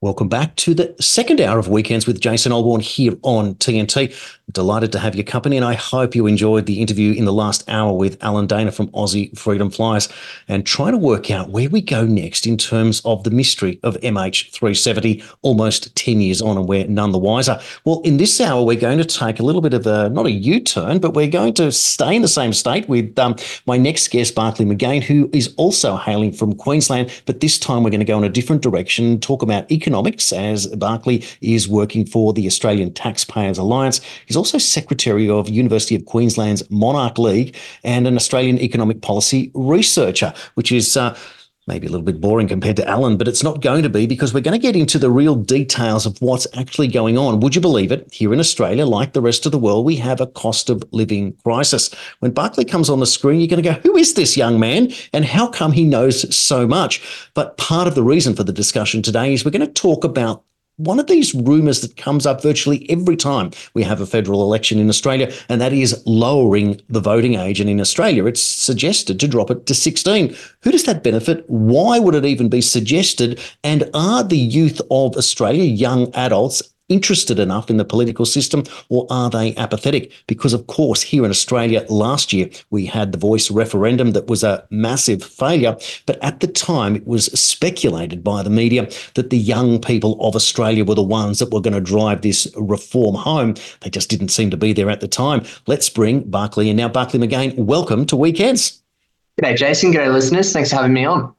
[0.00, 4.14] Welcome back to the second hour of Weekends with Jason Olbourne here on TNT.
[4.52, 7.62] Delighted to have your company, and I hope you enjoyed the interview in the last
[7.68, 10.08] hour with Alan Dana from Aussie Freedom Flyers
[10.48, 13.96] and trying to work out where we go next in terms of the mystery of
[14.00, 17.60] MH370 almost 10 years on, and we're none the wiser.
[17.84, 20.32] Well, in this hour, we're going to take a little bit of a not a
[20.32, 23.36] U turn, but we're going to stay in the same state with um,
[23.66, 27.90] my next guest, Barclay McGain, who is also hailing from Queensland, but this time we're
[27.90, 32.32] going to go in a different direction, talk about economics, as Barclay is working for
[32.32, 34.00] the Australian Taxpayers Alliance.
[34.26, 37.54] He's also Secretary of University of Queensland's Monarch League
[37.84, 41.14] and an Australian economic policy researcher, which is uh,
[41.66, 44.32] maybe a little bit boring compared to Alan, but it's not going to be because
[44.32, 47.40] we're going to get into the real details of what's actually going on.
[47.40, 48.08] Would you believe it?
[48.10, 51.36] Here in Australia, like the rest of the world, we have a cost of living
[51.44, 51.94] crisis.
[52.20, 54.90] When Barclay comes on the screen, you're going to go, who is this young man
[55.12, 57.30] and how come he knows so much?
[57.34, 60.44] But part of the reason for the discussion today is we're going to talk about
[60.84, 64.78] one of these rumours that comes up virtually every time we have a federal election
[64.78, 67.60] in Australia, and that is lowering the voting age.
[67.60, 70.34] And in Australia, it's suggested to drop it to 16.
[70.62, 71.44] Who does that benefit?
[71.48, 73.40] Why would it even be suggested?
[73.62, 79.06] And are the youth of Australia, young adults, interested enough in the political system or
[79.08, 80.12] are they apathetic?
[80.26, 84.44] Because, of course, here in Australia last year, we had the voice referendum that was
[84.44, 85.76] a massive failure.
[86.04, 90.36] But at the time, it was speculated by the media that the young people of
[90.36, 93.54] Australia were the ones that were going to drive this reform home.
[93.80, 95.44] They just didn't seem to be there at the time.
[95.66, 96.88] Let's bring Barclay in now.
[96.88, 98.82] Barclay McGain, welcome to Weekends.
[99.40, 99.92] G'day, Jason.
[99.92, 100.52] G'day, listeners.
[100.52, 101.34] Thanks for having me on.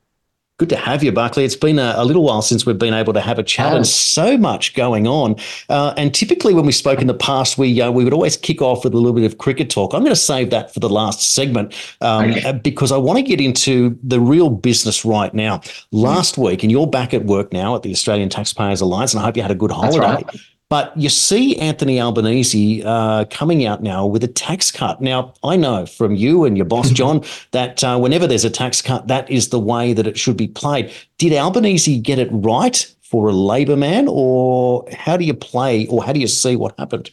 [0.61, 1.43] Good to have you, Barclay.
[1.43, 3.87] It's been a, a, little while since we've been able to have a chat, and
[3.87, 5.37] so much going on.
[5.69, 8.61] Uh, and typically, when we spoke in the past, we uh, we would always kick
[8.61, 9.95] off with a little bit of cricket talk.
[9.95, 12.43] I'm going to save that for the last segment um, okay.
[12.43, 15.61] Uh, because I want to get into the real business right now.
[15.91, 16.43] Last mm.
[16.43, 19.37] week, and you're back at work now at the Australian Taxpayers Alliance, and I hope
[19.37, 19.97] you had a good holiday.
[19.97, 20.41] Right.
[20.71, 25.01] But you see Anthony Albanese uh, coming out now with a tax cut.
[25.01, 28.81] Now, I know from you and your boss, John, that uh, whenever there's a tax
[28.81, 30.89] cut, that is the way that it should be played.
[31.17, 36.05] Did Albanese get it right for a Labor man, or how do you play, or
[36.05, 37.11] how do you see what happened?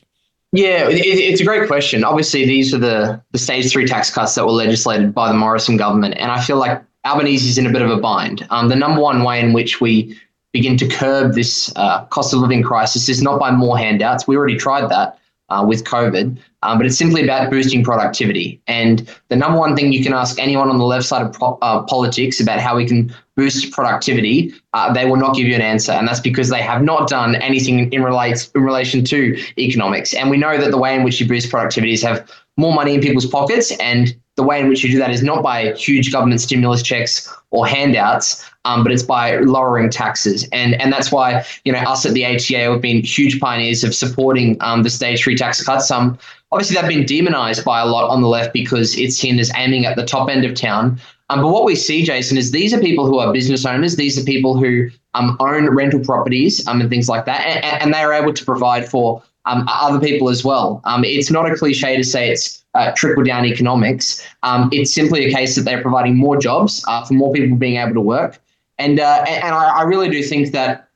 [0.53, 2.05] Yeah, it, it's a great question.
[2.05, 5.77] Obviously, these are the, the stage three tax cuts that were legislated by the Morrison
[5.77, 6.15] government.
[6.19, 8.47] And I feel like Albanese is in a bit of a bind.
[8.51, 10.17] Um, the number one way in which we
[10.59, 14.27] begin to curb this uh, cost of living crisis is not by more handouts.
[14.27, 15.09] We already tried that
[15.51, 18.61] uh, with COVID, um, but it's simply about boosting productivity.
[18.67, 21.83] And the number one thing you can ask anyone on the left side of uh,
[21.85, 25.93] politics about how we can boost productivity, uh, they will not give you an answer.
[25.93, 29.19] And that's because they have not done anything in, relate, in relation to
[29.59, 30.13] economics.
[30.13, 32.95] And we know that the way in which you boost productivity is have more money
[32.95, 36.13] in people's pockets and the way in which you do that is not by huge
[36.13, 40.47] government stimulus checks or handouts, um, but it's by lowering taxes.
[40.53, 43.95] And and that's why you know us at the ATA have been huge pioneers of
[43.95, 45.91] supporting um, the stage three tax cuts.
[45.91, 46.19] Um,
[46.53, 49.87] obviously they've been demonized by a lot on the left because it's seen as aiming
[49.87, 51.01] at the top end of town.
[51.31, 53.97] Um, but what we see, Jason, is these are people who are business owners.
[53.97, 57.95] These are people who um, own rental properties um, and things like that, and, and
[57.95, 60.81] they are able to provide for um, other people as well.
[60.85, 64.27] Um, it's not a cliche to say it's uh, trickle down economics.
[64.43, 67.77] Um, it's simply a case that they're providing more jobs uh, for more people being
[67.77, 68.39] able to work.
[68.79, 70.89] And, uh, and I, I, really do think that,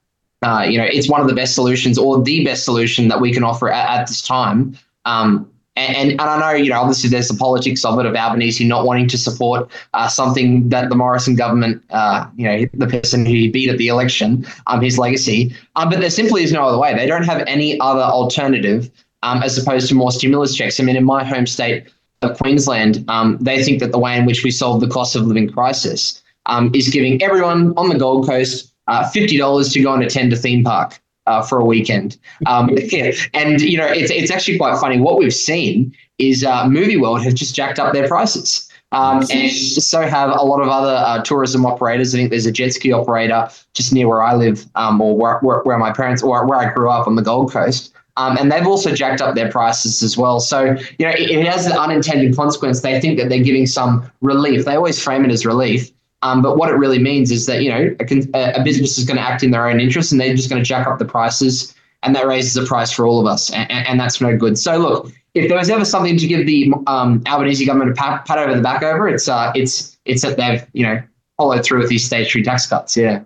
[0.43, 3.33] uh, you know, it's one of the best solutions or the best solution that we
[3.33, 4.79] can offer at, at this time.
[5.05, 8.67] Um, and, and I know, you know, obviously there's the politics of it of Albanese
[8.67, 13.25] not wanting to support uh, something that the Morrison government, uh, you know, the person
[13.25, 15.55] who he beat at the election, um, his legacy.
[15.77, 16.95] Um, but there simply is no other way.
[16.95, 18.91] They don't have any other alternative
[19.23, 20.79] um, as opposed to more stimulus checks.
[20.79, 21.87] I mean, in my home state
[22.21, 25.23] of Queensland, um, they think that the way in which we solve the cost of
[25.23, 30.03] living crisis um, is giving everyone on the Gold Coast uh, $50 to go and
[30.03, 32.19] attend a theme park uh, for a weekend.
[32.47, 33.13] Um, yeah.
[33.35, 35.01] And, you know, it's, it's actually quite funny.
[35.01, 38.69] What we've seen is uh, Movie World have just jacked up their prices.
[38.93, 42.15] Um, and so have a lot of other uh, tourism operators.
[42.15, 45.39] I think there's a jet ski operator just near where I live, um, or where,
[45.39, 47.95] where, where, my parents, or where I grew up on the Gold Coast.
[48.19, 50.41] Um, and they've also jacked up their prices as well.
[50.41, 52.83] So, you know, it, it has the unintended consequence.
[52.83, 54.67] They think that they're giving some relief.
[54.67, 55.91] They always frame it as relief.
[56.23, 59.17] Um, but what it really means is that you know a, a business is going
[59.17, 61.75] to act in their own interest, and they're just going to jack up the prices,
[62.03, 64.59] and that raises the price for all of us, and, and that's no good.
[64.59, 68.25] So look, if there was ever something to give the um, Albanese government a pat,
[68.27, 71.03] pat over the back over, it's uh, it's it's that they've you know
[71.37, 72.97] followed through with these stage three tax cuts.
[72.97, 73.23] Yeah.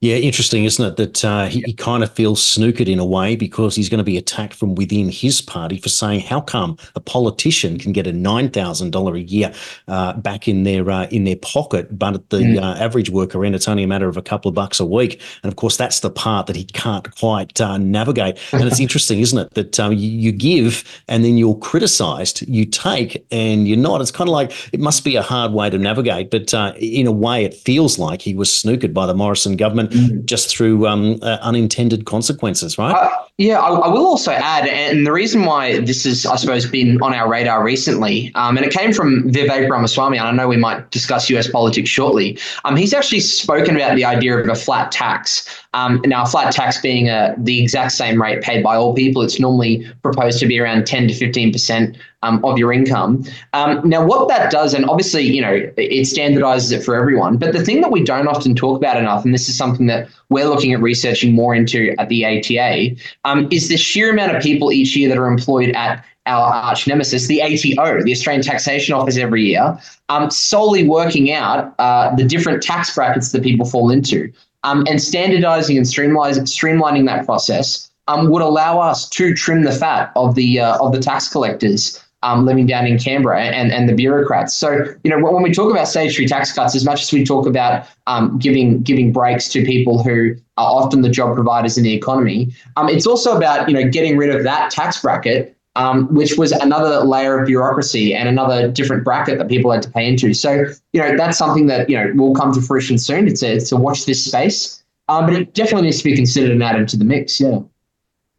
[0.00, 0.96] Yeah, interesting, isn't it?
[0.96, 4.04] That uh, he, he, kind of feels snookered in a way because he's going to
[4.04, 8.12] be attacked from within his party for saying, "How come a politician can get a
[8.12, 9.52] nine thousand dollar a year
[9.88, 12.62] uh, back in their uh, in their pocket, but at the mm.
[12.62, 15.20] Uh, average worker end, it's only a matter of a couple of bucks a week?"
[15.42, 18.38] And of course, that's the part that he can't quite uh, navigate.
[18.52, 22.66] And it's interesting, isn't it, that um, you, you, give and then you're criticised, you
[22.66, 24.00] take and you're not.
[24.00, 27.08] It's kind of like it must be a hard way to navigate, but uh, in
[27.08, 29.87] a way, it feels like he was snookered by the Morrison government.
[30.24, 32.94] Just through um, uh, unintended consequences, right?
[32.94, 36.68] Uh, yeah, I, I, will also add, and the reason why this has, I suppose,
[36.68, 40.48] been on our radar recently, um, and it came from Vivek Ramaswamy, and I know
[40.48, 42.36] we might discuss US politics shortly.
[42.64, 45.48] Um, he's actually spoken about the idea of a flat tax.
[45.72, 48.92] Um, now, a flat tax being a, uh, the exact same rate paid by all
[48.92, 53.24] people, it's normally proposed to be around 10 to 15 percent um, of your income.
[53.52, 57.36] Um, now, what that does, and obviously, you know, it standardizes it for everyone.
[57.36, 60.08] But the thing that we don't often talk about enough, and this is something that
[60.28, 62.96] we're looking at researching more into at the ATA,
[63.28, 66.86] um, is the sheer amount of people each year that are employed at our arch
[66.86, 69.78] nemesis, the ATO, the Australian Taxation Office, every year,
[70.08, 74.32] um, solely working out uh, the different tax brackets that people fall into.
[74.64, 80.10] Um, and standardizing and streamlining, that process um, would allow us to trim the fat
[80.16, 83.94] of the uh, of the tax collectors um, living down in Canberra and, and the
[83.94, 84.54] bureaucrats.
[84.54, 87.24] So, you know, when we talk about stage three tax cuts, as much as we
[87.24, 91.84] talk about um, giving giving breaks to people who are often the job providers in
[91.84, 96.12] the economy, um, it's also about, you know, getting rid of that tax bracket, um,
[96.12, 100.06] which was another layer of bureaucracy and another different bracket that people had to pay
[100.08, 100.34] into.
[100.34, 103.28] So, you know, that's something that, you know, will come to fruition soon.
[103.28, 104.82] It's a, it's a watch this space.
[105.10, 107.40] Um, but it definitely needs to be considered and added to the mix.
[107.40, 107.60] Yeah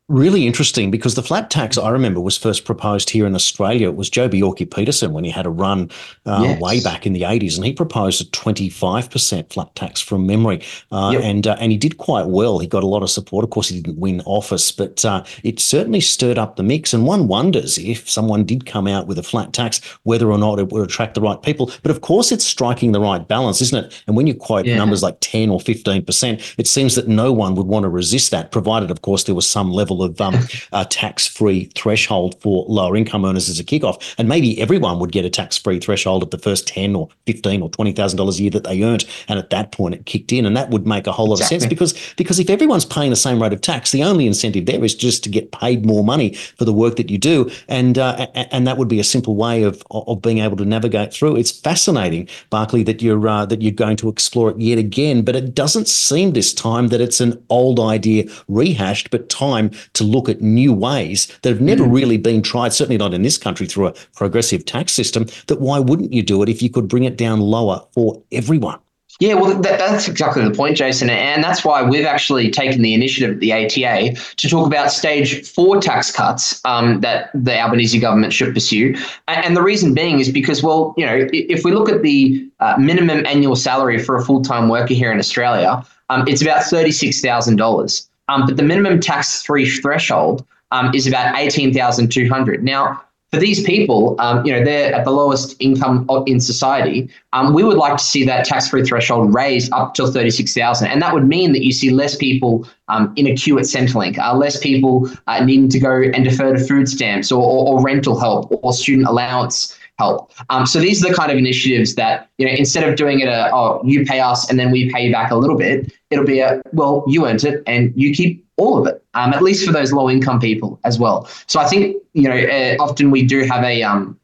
[0.09, 3.89] really interesting because the flat tax I remember was first proposed here in Australia.
[3.89, 5.89] It was Joh Bjelke-Petersen when he had a run
[6.25, 6.59] uh, yes.
[6.59, 10.61] way back in the 80s, and he proposed a 25% flat tax from memory.
[10.91, 11.23] Uh, yep.
[11.23, 12.59] And uh, and he did quite well.
[12.59, 13.43] He got a lot of support.
[13.43, 16.93] Of course, he didn't win office, but uh, it certainly stirred up the mix.
[16.93, 20.59] And one wonders if someone did come out with a flat tax, whether or not
[20.59, 21.71] it would attract the right people.
[21.83, 24.03] But of course, it's striking the right balance, isn't it?
[24.07, 24.75] And when you quote yeah.
[24.75, 28.51] numbers like 10 or 15%, it seems that no one would want to resist that,
[28.51, 30.35] provided, of course, there was some level of um,
[30.71, 35.25] a tax-free threshold for lower income earners as a kickoff, and maybe everyone would get
[35.25, 38.51] a tax-free threshold at the first ten or fifteen or twenty thousand dollars a year
[38.51, 41.11] that they earned, and at that point it kicked in, and that would make a
[41.11, 41.57] whole lot exactly.
[41.57, 44.65] of sense because because if everyone's paying the same rate of tax, the only incentive
[44.65, 47.97] there is just to get paid more money for the work that you do, and
[47.97, 51.35] uh, and that would be a simple way of of being able to navigate through.
[51.35, 55.35] It's fascinating, Barclay, that you're uh, that you're going to explore it yet again, but
[55.35, 60.29] it doesn't seem this time that it's an old idea rehashed, but time to look
[60.29, 61.93] at new ways that have never mm.
[61.93, 65.79] really been tried, certainly not in this country through a progressive tax system, that why
[65.79, 68.79] wouldn't you do it if you could bring it down lower for everyone?
[69.19, 71.09] Yeah, well, that, that's exactly the point, Jason.
[71.09, 75.45] And that's why we've actually taken the initiative at the ATA to talk about stage
[75.45, 78.95] four tax cuts um, that the Albanese government should pursue.
[79.27, 82.77] And the reason being is because, well, you know, if we look at the uh,
[82.77, 88.08] minimum annual salary for a full time worker here in Australia, um, it's about $36,000.
[88.29, 92.63] Um, but the minimum tax free threshold um, is about 18,200.
[92.63, 97.09] Now, for these people, um, you know, they're at the lowest income in society.
[97.33, 101.13] Um, we would like to see that tax-free threshold raised up to 36,000, and that
[101.13, 104.57] would mean that you see less people um, in a queue at Centrelink, uh, less
[104.59, 108.51] people uh, needing to go and defer to food stamps or, or, or rental help
[108.63, 110.31] or student allowance help.
[110.49, 113.27] Um, so these are the kind of initiatives that you know instead of doing it
[113.27, 116.25] a oh you pay us and then we pay you back a little bit, it'll
[116.25, 119.03] be a well you earned it and you keep all of it.
[119.13, 121.27] Um, at least for those low income people as well.
[121.47, 124.17] So I think you know uh, often we do have a um,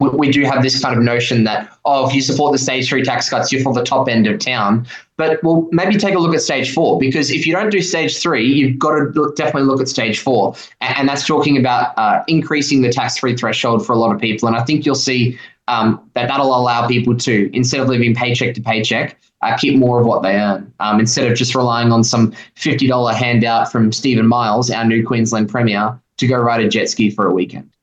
[0.00, 3.02] we do have this kind of notion that oh if you support the stage three
[3.02, 4.86] tax cuts you're for the top end of town.
[5.16, 8.18] But well maybe take a look at stage four because if you don't do stage
[8.18, 10.54] three you've got to look, definitely look at stage four.
[10.80, 14.20] And, and that's talking about uh, increasing the tax free threshold for a lot of
[14.20, 14.48] people.
[14.48, 18.54] And i think you'll see um, that that'll allow people to instead of living paycheck
[18.54, 20.72] to paycheck uh, keep more of what they earn.
[20.80, 25.48] Um, instead of just relying on some $50 handout from Steven Miles our new queensland
[25.48, 27.73] premier to go ride a jet ski for a weekend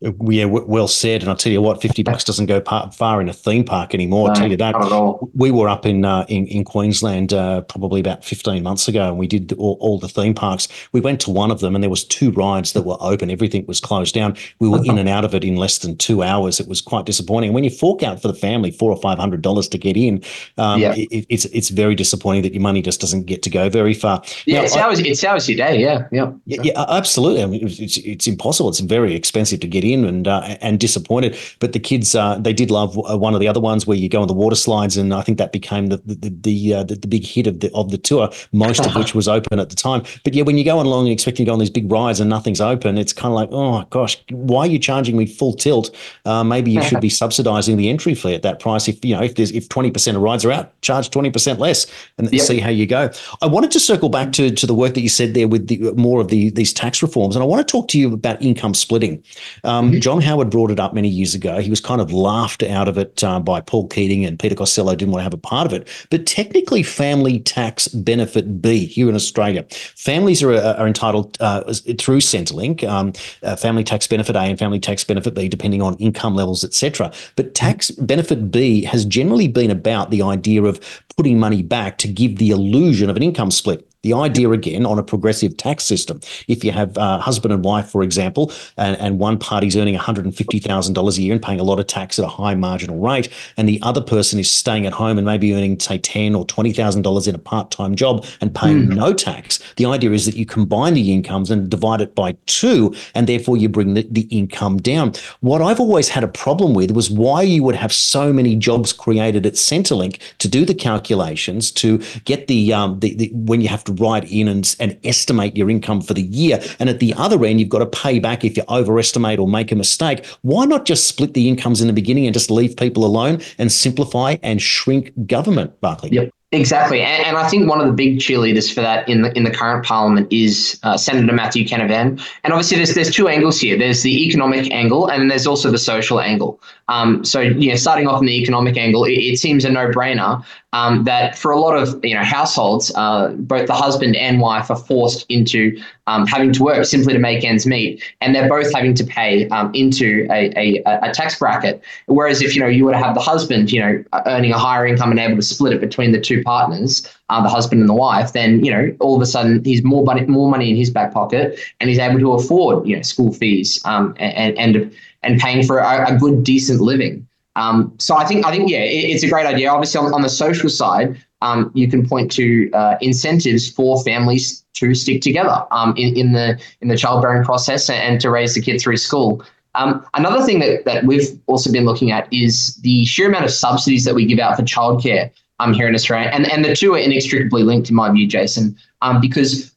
[0.00, 1.22] yeah, well said.
[1.22, 2.60] And I'll tell you what, fifty bucks doesn't go
[2.92, 4.26] far in a theme park anymore.
[4.26, 4.72] No, I'll tell you that.
[4.72, 5.30] Not at all.
[5.34, 9.16] We were up in uh, in, in Queensland uh, probably about fifteen months ago, and
[9.16, 10.68] we did all, all, the theme parks.
[10.92, 13.30] We went to one of them, and there was two rides that were open.
[13.30, 14.36] Everything was closed down.
[14.58, 16.60] We were in and out of it in less than two hours.
[16.60, 17.54] It was quite disappointing.
[17.54, 20.22] When you fork out for the family four or five hundred dollars to get in,
[20.58, 20.92] um, yeah.
[20.94, 24.22] it, it's it's very disappointing that your money just doesn't get to go very far.
[24.44, 25.80] Yeah, now, it's hours it's hours your day.
[25.80, 27.42] Yeah, yeah, yeah, yeah absolutely.
[27.42, 28.68] I mean, it's it's impossible.
[28.68, 31.36] It's very expensive to get in and uh, and disappointed.
[31.58, 34.08] But the kids, uh, they did love uh, one of the other ones where you
[34.08, 36.96] go on the water slides, and I think that became the the the, uh, the,
[36.96, 39.76] the, big hit of the of the tour, most of which was open at the
[39.76, 40.02] time.
[40.24, 42.30] But yeah, when you go along and expecting to go on these big rides and
[42.30, 45.94] nothing's open, it's kind of like, oh gosh, why are you charging me full tilt?
[46.24, 48.88] Uh, maybe you should be subsidising the entry fee at that price.
[48.88, 51.58] If you know if there's if twenty percent of rides are out, charge twenty percent
[51.58, 51.86] less,
[52.18, 52.42] and yep.
[52.42, 53.10] see how you go.
[53.42, 55.92] I wanted to circle back to to the work that you said there with the
[55.92, 58.74] more of the these tax reforms, and I want to talk to you about income
[58.74, 59.22] splitting.
[59.64, 60.00] Um, mm-hmm.
[60.00, 61.60] John Howard brought it up many years ago.
[61.60, 64.94] He was kind of laughed out of it uh, by Paul Keating and Peter Costello
[64.94, 65.88] didn't want to have a part of it.
[66.10, 69.64] But technically, family tax benefit B here in Australia,
[69.94, 71.62] families are, are entitled uh,
[71.98, 75.96] through Centrelink, um, uh, family tax benefit A and family tax benefit B, depending on
[75.96, 77.12] income levels, etc.
[77.36, 80.80] But tax benefit B has generally been about the idea of
[81.16, 83.88] putting money back to give the illusion of an income split.
[84.06, 87.88] The idea again on a progressive tax system, if you have a husband and wife,
[87.88, 91.88] for example, and, and one party's earning $150,000 a year and paying a lot of
[91.88, 95.26] tax at a high marginal rate, and the other person is staying at home and
[95.26, 98.94] maybe earning, say, ten or $20,000 in a part-time job and paying mm.
[98.94, 102.94] no tax, the idea is that you combine the incomes and divide it by two,
[103.16, 105.14] and therefore you bring the, the income down.
[105.40, 108.92] What I've always had a problem with was why you would have so many jobs
[108.92, 113.66] created at Centrelink to do the calculations, to get the, um, the, the when you
[113.66, 116.60] have to write in and, and estimate your income for the year.
[116.78, 119.72] And at the other end, you've got to pay back if you overestimate or make
[119.72, 120.24] a mistake.
[120.42, 123.70] Why not just split the incomes in the beginning and just leave people alone and
[123.70, 126.10] simplify and shrink government, Barclay?
[126.10, 126.32] Yep.
[126.52, 129.42] Exactly, and, and, I think one of the big cheerleaders for that in the in
[129.42, 132.24] the current parliament is uh, Senator Matthew Canavan.
[132.44, 133.76] And obviously, there's there's two angles here.
[133.76, 136.60] There's the economic angle, and there's also the social angle.
[136.88, 140.44] Um, so, you know, starting off in the economic angle, it, it seems a no-brainer
[140.76, 144.70] um, that for a lot of you know households, uh, both the husband and wife
[144.70, 148.72] are forced into um, having to work simply to make ends meet, and they're both
[148.74, 151.82] having to pay um, into a, a, a, tax bracket.
[152.06, 154.86] Whereas if you know you were to have the husband, you know, earning a higher
[154.86, 157.94] income and able to split it between the two partners, uh, the husband and the
[157.94, 160.90] wife, then you know all of a sudden he's more money, more money in his
[160.90, 165.40] back pocket, and he's able to afford you know school fees um, and and and
[165.40, 167.26] paying for a, a good decent living.
[167.56, 169.70] Um, so I think I think yeah, it, it's a great idea.
[169.70, 174.64] Obviously, on, on the social side, um, you can point to uh, incentives for families
[174.74, 178.60] to stick together um, in, in the in the childbearing process and to raise the
[178.60, 179.42] kid through school.
[179.74, 183.50] Um, another thing that, that we've also been looking at is the sheer amount of
[183.50, 186.94] subsidies that we give out for childcare um, here in Australia, and and the two
[186.94, 189.75] are inextricably linked in my view, Jason, um, because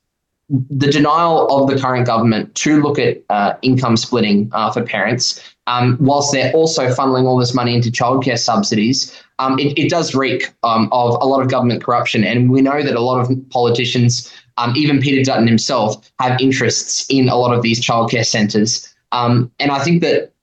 [0.49, 5.41] the denial of the current government to look at uh, income splitting uh, for parents,
[5.67, 10.15] um, whilst they're also funneling all this money into childcare subsidies, um, it, it, does
[10.15, 12.23] reek um, of a lot of government corruption.
[12.23, 17.05] And we know that a lot of politicians, um, even Peter Dutton himself, have interests
[17.09, 18.93] in a lot of these childcare centres.
[19.11, 20.33] Um, and I think that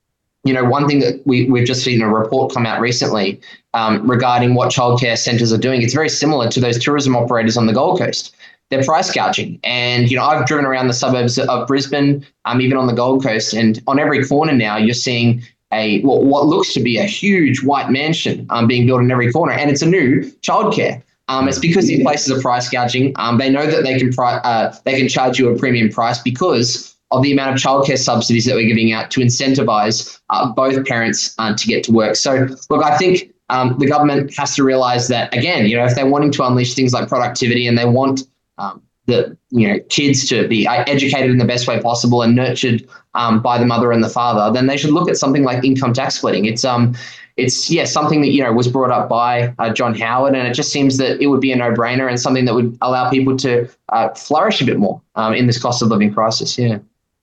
[0.44, 3.40] you know, one thing that we, we've just seen a report come out recently
[3.74, 5.82] um, regarding what childcare centres are doing.
[5.82, 8.35] It's very similar to those tourism operators on the Gold Coast
[8.70, 9.60] they're price gouging.
[9.64, 13.22] And you know, I've driven around the suburbs of Brisbane, um, even on the Gold
[13.22, 15.42] Coast, and on every corner now you're seeing
[15.72, 19.32] a what, what looks to be a huge white mansion um, being built in every
[19.32, 21.02] corner, and it's a new childcare.
[21.28, 23.12] Um, it's because these places are price gouging.
[23.16, 26.20] Um, they know that they can pri- uh, they can charge you a premium price
[26.20, 30.84] because of the amount of childcare subsidies that we're giving out to incentivize uh, both
[30.86, 32.16] parents uh, to get to work.
[32.16, 35.94] So, look, I think um, the government has to realize that again, you know, if
[35.94, 38.22] they're wanting to unleash things like productivity and they want
[38.58, 42.86] um, the you know kids to be educated in the best way possible and nurtured
[43.14, 45.92] um, by the mother and the father, then they should look at something like income
[45.92, 46.44] tax splitting.
[46.44, 46.94] It's um
[47.36, 50.54] it's yeah something that you know was brought up by uh, John Howard, and it
[50.54, 53.36] just seems that it would be a no brainer and something that would allow people
[53.38, 56.58] to uh, flourish a bit more um, in this cost of living crisis.
[56.58, 56.78] Yeah.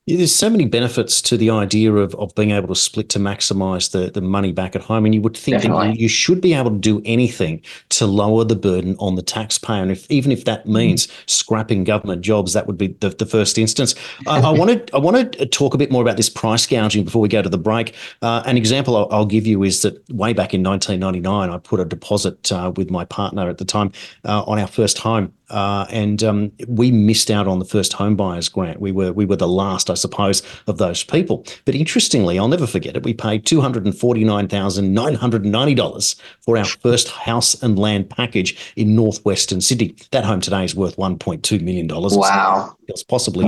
[0.06, 3.92] There's so many benefits to the idea of, of being able to split to maximize
[3.92, 5.06] the, the money back at home.
[5.06, 5.88] And you would think Definitely.
[5.90, 9.82] that you, should be able to do anything to lower the burden on the taxpayer.
[9.82, 13.58] And if even if that means scrapping government jobs, that would be the, the first
[13.58, 13.96] instance.
[14.28, 17.22] I, I wanted I want to talk a bit more about this price gouging before
[17.22, 17.96] we go to the break.
[18.22, 21.80] Uh, an example I'll, I'll, give you is that way back in 1999, I put
[21.80, 23.94] a deposit uh, with my partner at the time
[24.26, 28.16] uh, on our first home uh, and um, we missed out on the first home
[28.16, 28.82] buyers grant.
[28.82, 31.46] We were we were the last, I suppose, of those people.
[31.66, 33.04] But interestingly, I'll never forget it.
[33.04, 36.66] We paid two hundred and forty nine thousand nine hundred and ninety dollars for our
[36.66, 39.96] first house and land package in northwestern Sydney.
[40.10, 42.18] That home today is worth one point two million dollars.
[42.18, 43.46] Wow, it's possibly.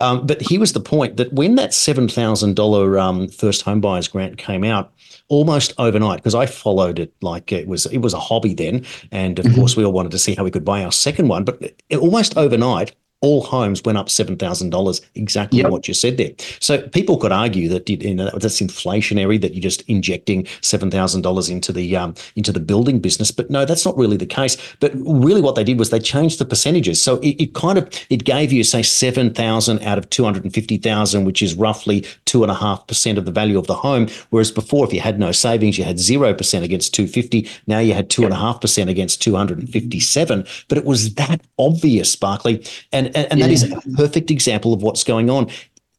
[0.00, 4.08] Um, but here was the point that when that seven thousand um, first home buyers
[4.08, 4.92] grant came out,
[5.28, 9.38] almost overnight because I followed it like it was it was a hobby then, and
[9.38, 9.54] of mm-hmm.
[9.54, 11.44] course we all wanted to see how we could buy our second one.
[11.44, 15.00] But almost overnight, all homes went up seven thousand dollars.
[15.14, 15.70] Exactly yep.
[15.70, 16.32] what you said there.
[16.60, 21.22] So people could argue that you know that's inflationary that you're just injecting seven thousand
[21.22, 24.56] dollars into the um, into the building business, but no, that's not really the case.
[24.80, 27.02] But really, what they did was they changed the percentages.
[27.02, 30.44] So it, it kind of it gave you say seven thousand out of two hundred
[30.44, 33.66] and fifty thousand, which is roughly two and a half percent of the value of
[33.66, 34.08] the home.
[34.30, 37.48] Whereas before, if you had no savings, you had zero percent against two fifty.
[37.66, 40.46] Now you had two and a half percent against two hundred and fifty seven.
[40.68, 44.82] But it was that obvious, Barclay, and and, and that is a perfect example of
[44.82, 45.48] what's going on.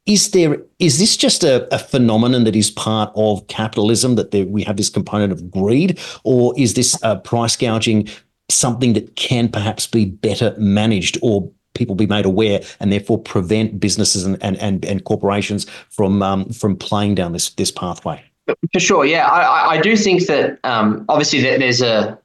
[0.06, 4.46] Is there is this just a, a phenomenon that is part of capitalism that there,
[4.46, 8.08] we have this component of greed, or is this uh, price gouging
[8.50, 13.80] something that can perhaps be better managed or people be made aware and therefore prevent
[13.80, 18.24] businesses and, and, and, and corporations from um, from playing down this this pathway?
[18.72, 22.18] For sure, yeah, I, I do think that um, obviously there's a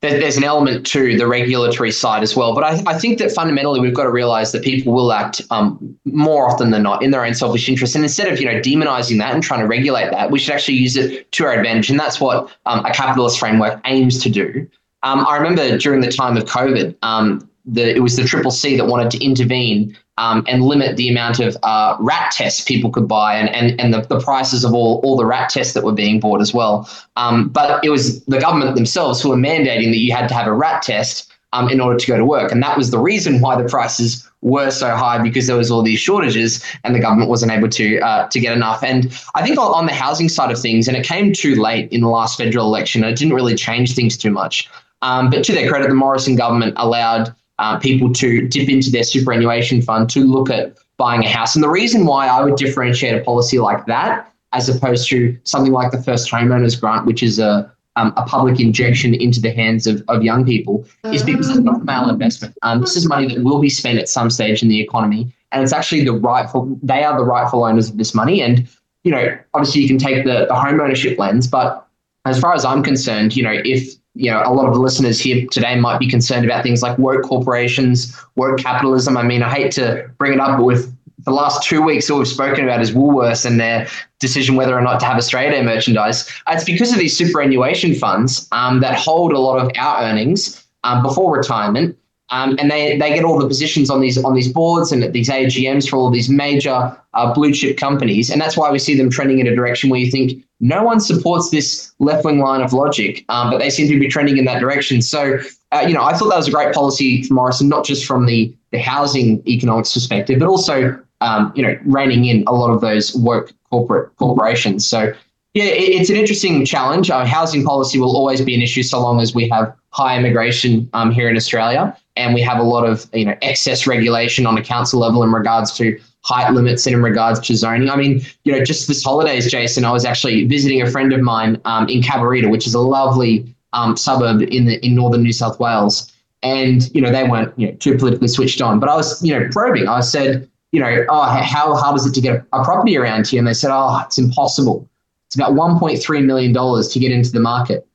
[0.00, 2.54] there's an element to the regulatory side as well.
[2.54, 5.98] But I, I think that fundamentally we've got to realize that people will act um,
[6.04, 7.96] more often than not in their own selfish interest.
[7.96, 10.76] And instead of you know demonizing that and trying to regulate that, we should actually
[10.76, 11.90] use it to our advantage.
[11.90, 14.68] And that's what um, a capitalist framework aims to do.
[15.02, 18.76] Um, I remember during the time of COVID, um, the, it was the Triple C
[18.76, 23.08] that wanted to intervene um, and limit the amount of uh, RAT tests people could
[23.08, 25.92] buy and, and, and the, the prices of all, all the RAT tests that were
[25.92, 26.90] being bought as well.
[27.16, 30.46] Um, but it was the government themselves who were mandating that you had to have
[30.46, 32.52] a RAT test um, in order to go to work.
[32.52, 35.82] And that was the reason why the prices were so high because there was all
[35.82, 38.82] these shortages and the government wasn't able to uh, to get enough.
[38.82, 42.00] And I think on the housing side of things, and it came too late in
[42.00, 44.68] the last federal election, it didn't really change things too much.
[45.00, 49.02] Um, but to their credit, the Morrison government allowed uh, people to dip into their
[49.02, 51.54] superannuation fund to look at buying a house.
[51.54, 55.72] And the reason why I would differentiate a policy like that as opposed to something
[55.72, 59.88] like the first homeowners grant, which is a um, a public injection into the hands
[59.88, 62.54] of, of young people, is because it's not malinvestment.
[62.62, 65.64] Um, this is money that will be spent at some stage in the economy, and
[65.64, 66.78] it's actually the rightful.
[66.80, 68.68] They are the rightful owners of this money, and
[69.02, 71.88] you know, obviously, you can take the the home ownership lens, but
[72.24, 75.20] as far as I'm concerned, you know, if you know, a lot of the listeners
[75.20, 79.16] here today might be concerned about things like woke corporations, woke capitalism.
[79.16, 80.94] I mean, I hate to bring it up, but with
[81.24, 83.86] the last two weeks, all we've spoken about is Woolworths and their
[84.18, 86.30] decision whether or not to have Australia Day merchandise.
[86.48, 91.02] It's because of these superannuation funds um, that hold a lot of our earnings um,
[91.02, 91.96] before retirement.
[92.30, 95.14] Um, and they, they get all the positions on these on these boards and at
[95.14, 98.96] these AGMs for all these major uh, blue chip companies, and that's why we see
[98.98, 102.60] them trending in a direction where you think no one supports this left wing line
[102.60, 105.00] of logic, um, but they seem to be trending in that direction.
[105.00, 105.38] So,
[105.72, 108.26] uh, you know, I thought that was a great policy for Morrison, not just from
[108.26, 112.80] the the housing economics perspective, but also um, you know reining in a lot of
[112.80, 114.86] those woke corporate corporations.
[114.86, 115.12] So
[115.54, 117.10] yeah, it's an interesting challenge.
[117.10, 120.88] Uh, housing policy will always be an issue so long as we have high immigration
[120.92, 124.58] um, here in Australia, and we have a lot of you know excess regulation on
[124.58, 127.88] a council level in regards to height limits and in regards to zoning.
[127.88, 131.20] I mean, you know, just this holidays, Jason, I was actually visiting a friend of
[131.20, 135.32] mine um, in Cabarita, which is a lovely um, suburb in the in northern New
[135.32, 138.80] South Wales, and you know they weren't you know too politically switched on.
[138.80, 139.88] But I was you know probing.
[139.88, 143.38] I said, you know, oh, how hard is it to get a property around here?
[143.38, 144.88] And they said, oh, it's impossible.
[145.26, 147.86] It's about 1.3 million dollars to get into the market.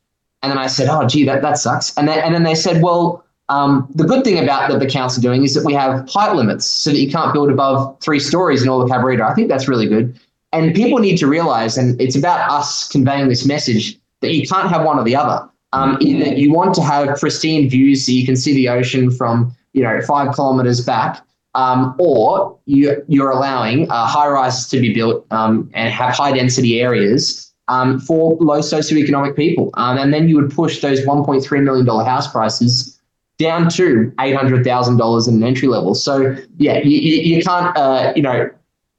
[0.41, 1.95] And then I said, oh, gee, that that sucks.
[1.97, 5.21] And then and then they said, well, um, the good thing about that the council
[5.21, 8.63] doing is that we have height limits so that you can't build above three stories
[8.63, 9.21] in all of Cabarita.
[9.21, 10.19] I think that's really good.
[10.51, 14.69] And people need to realize, and it's about us conveying this message that you can't
[14.69, 15.47] have one or the other.
[15.71, 19.55] Um, either you want to have pristine views so you can see the ocean from
[19.73, 21.21] you know five kilometers back,
[21.55, 26.31] um, or you, you're allowing uh, high rises to be built um, and have high
[26.31, 29.71] density areas um, for low socioeconomic people.
[29.73, 32.92] Um, and then you would push those $1.3 million house prices
[33.37, 35.95] down to $800,000 in an entry level.
[35.95, 38.49] So, yeah, you, you can't, uh, you know,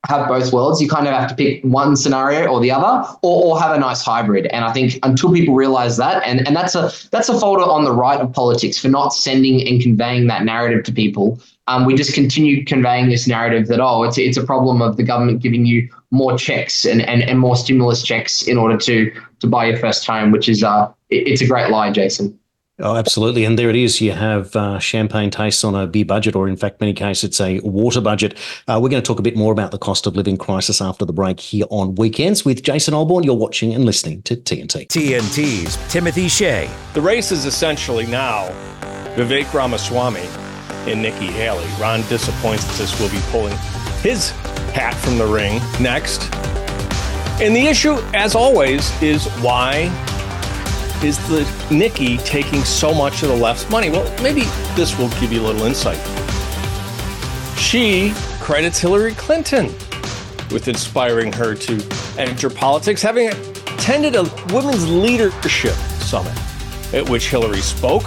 [0.06, 0.80] have both worlds.
[0.80, 3.78] You kind of have to pick one scenario or the other, or, or have a
[3.78, 4.46] nice hybrid.
[4.46, 7.84] And I think until people realize that, and, and that's a that's a fault on
[7.84, 11.40] the right of politics for not sending and conveying that narrative to people.
[11.66, 15.02] Um, we just continue conveying this narrative that oh, it's it's a problem of the
[15.02, 19.46] government giving you more checks and, and, and more stimulus checks in order to to
[19.46, 22.38] buy your first home, which is uh it, it's a great lie, Jason.
[22.80, 23.44] Oh, absolutely.
[23.44, 24.00] And there it is.
[24.00, 27.40] You have uh, champagne tastes on a beer budget, or in fact, many cases, it's
[27.40, 28.36] a water budget.
[28.66, 31.04] Uh, we're going to talk a bit more about the cost of living crisis after
[31.04, 33.24] the break here on Weekends with Jason Olbourne.
[33.24, 34.88] You're watching and listening to TNT.
[34.88, 36.68] TNT's Timothy Shea.
[36.94, 38.48] The race is essentially now
[39.14, 40.26] Vivek Ramaswamy
[40.90, 41.68] and Nikki Haley.
[41.80, 43.56] Ron DeSantis that will be pulling
[44.02, 44.30] his
[44.74, 46.28] hat from the ring next.
[47.40, 49.90] And the issue, as always, is why
[51.04, 53.90] is the Nikki taking so much of the left's money?
[53.90, 54.42] Well, maybe
[54.74, 55.98] this will give you a little insight.
[57.58, 59.66] She credits Hillary Clinton
[60.50, 61.84] with inspiring her to
[62.18, 66.36] enter politics, having attended a women's leadership summit
[66.94, 68.04] at which Hillary spoke.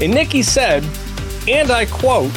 [0.00, 0.84] And Nikki said,
[1.48, 2.32] and I quote,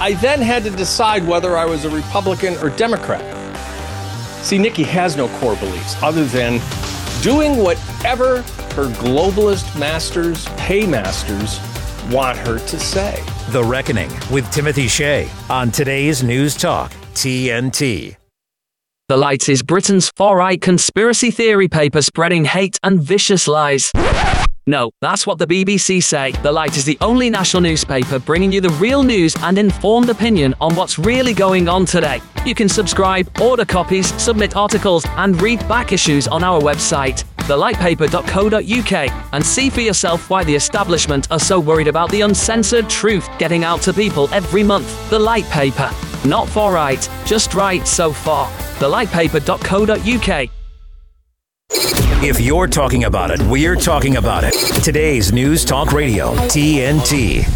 [0.00, 3.34] I then had to decide whether I was a Republican or Democrat.
[4.44, 6.60] See, Nikki has no core beliefs other than
[7.22, 8.42] doing whatever
[8.74, 11.60] her globalist masters, paymasters,
[12.10, 13.22] want her to say.
[13.50, 18.16] The Reckoning with Timothy Shea on today's News Talk, TNT.
[19.08, 23.90] The Light is Britain's far right conspiracy theory paper spreading hate and vicious lies.
[24.68, 26.32] No, that's what the BBC say.
[26.42, 30.54] The Light is the only national newspaper bringing you the real news and informed opinion
[30.60, 32.20] on what's really going on today.
[32.44, 39.24] You can subscribe, order copies, submit articles, and read back issues on our website, thelightpaper.co.uk,
[39.32, 43.64] and see for yourself why the establishment are so worried about the uncensored truth getting
[43.64, 45.08] out to people every month.
[45.08, 45.90] The Light Paper.
[46.26, 48.50] Not for right, just right so far.
[48.80, 50.57] Thelightpaper.co.uk.
[51.70, 54.52] If you're talking about it, we're talking about it.
[54.82, 57.48] Today's News Talk Radio, TNT.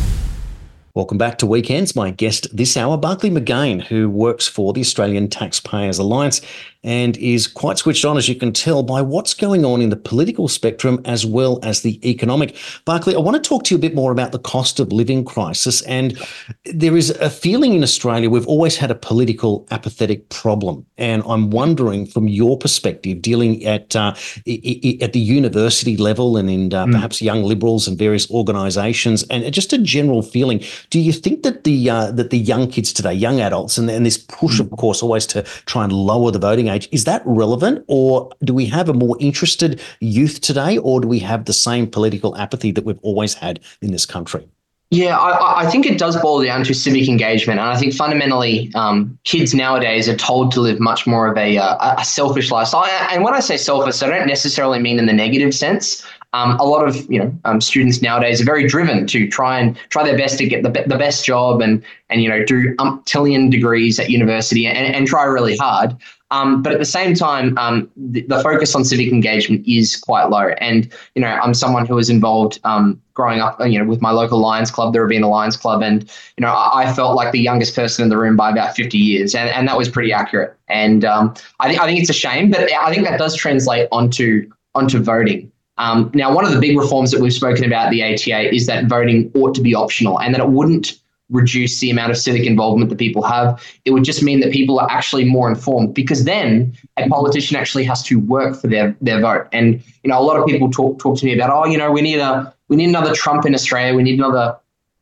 [0.94, 1.96] Welcome back to Weekends.
[1.96, 6.42] My guest this hour, Barclay McGain, who works for the Australian Taxpayers Alliance
[6.85, 9.97] and is quite switched on, as you can tell, by what's going on in the
[9.97, 12.57] political spectrum as well as the economic.
[12.85, 15.25] Barclay, I want to talk to you a bit more about the cost of living
[15.25, 15.83] crisis.
[15.83, 16.18] And
[16.64, 20.85] there is a feeling in Australia we've always had a political apathetic problem.
[20.99, 24.14] And I'm wondering, from your perspective, dealing at uh,
[24.47, 26.92] at the university level and in uh, mm.
[26.92, 31.64] perhaps young liberals and various organisations, and just a general feeling, do you think that
[31.64, 34.61] the uh, that the young kids today, young adults, and, and this push, mm.
[34.61, 36.88] of course, always to try and lower the voting age.
[36.92, 41.18] Is that relevant, or do we have a more interested youth today, or do we
[41.20, 44.48] have the same political apathy that we've always had in this country?
[44.92, 48.70] Yeah, I, I, think it does boil down to civic engagement, and I think fundamentally,
[48.74, 52.85] um, kids nowadays are told to live much more of a, uh, a selfish lifestyle.
[53.11, 56.04] And when I say selfish, I don't necessarily mean in the negative sense.
[56.35, 59.78] Um, a lot of you know um, students nowadays are very driven to try and
[59.88, 63.50] try their best to get the, the best job and and you know do umptillion
[63.50, 65.96] degrees at university and, and try really hard.
[66.33, 70.31] Um, but at the same time, um, the, the, focus on civic engagement is quite
[70.31, 70.49] low.
[70.59, 74.12] And you know, I'm someone who was involved um, growing up, you know, with my
[74.12, 76.03] local Lions Club, the Robina Lions Club, and
[76.38, 78.97] you know, I, I, felt like the youngest person in the room by about 50
[78.97, 80.57] years, and, and that was pretty accurate.
[80.68, 83.88] And um, I, th- I think it's a shame, but I think that does translate
[83.92, 85.53] onto onto voting.
[85.77, 88.87] Um, now, one of the big reforms that we've spoken about the ATA is that
[88.87, 90.99] voting ought to be optional, and that it wouldn't
[91.33, 93.61] reduce the amount of civic involvement that people have.
[93.85, 97.85] It would just mean that people are actually more informed because then a politician actually
[97.85, 99.49] has to work for their their vote.
[99.53, 101.90] And you know, a lot of people talk talk to me about, oh, you know,
[101.90, 103.95] we need a we need another Trump in Australia.
[103.95, 104.57] We need another,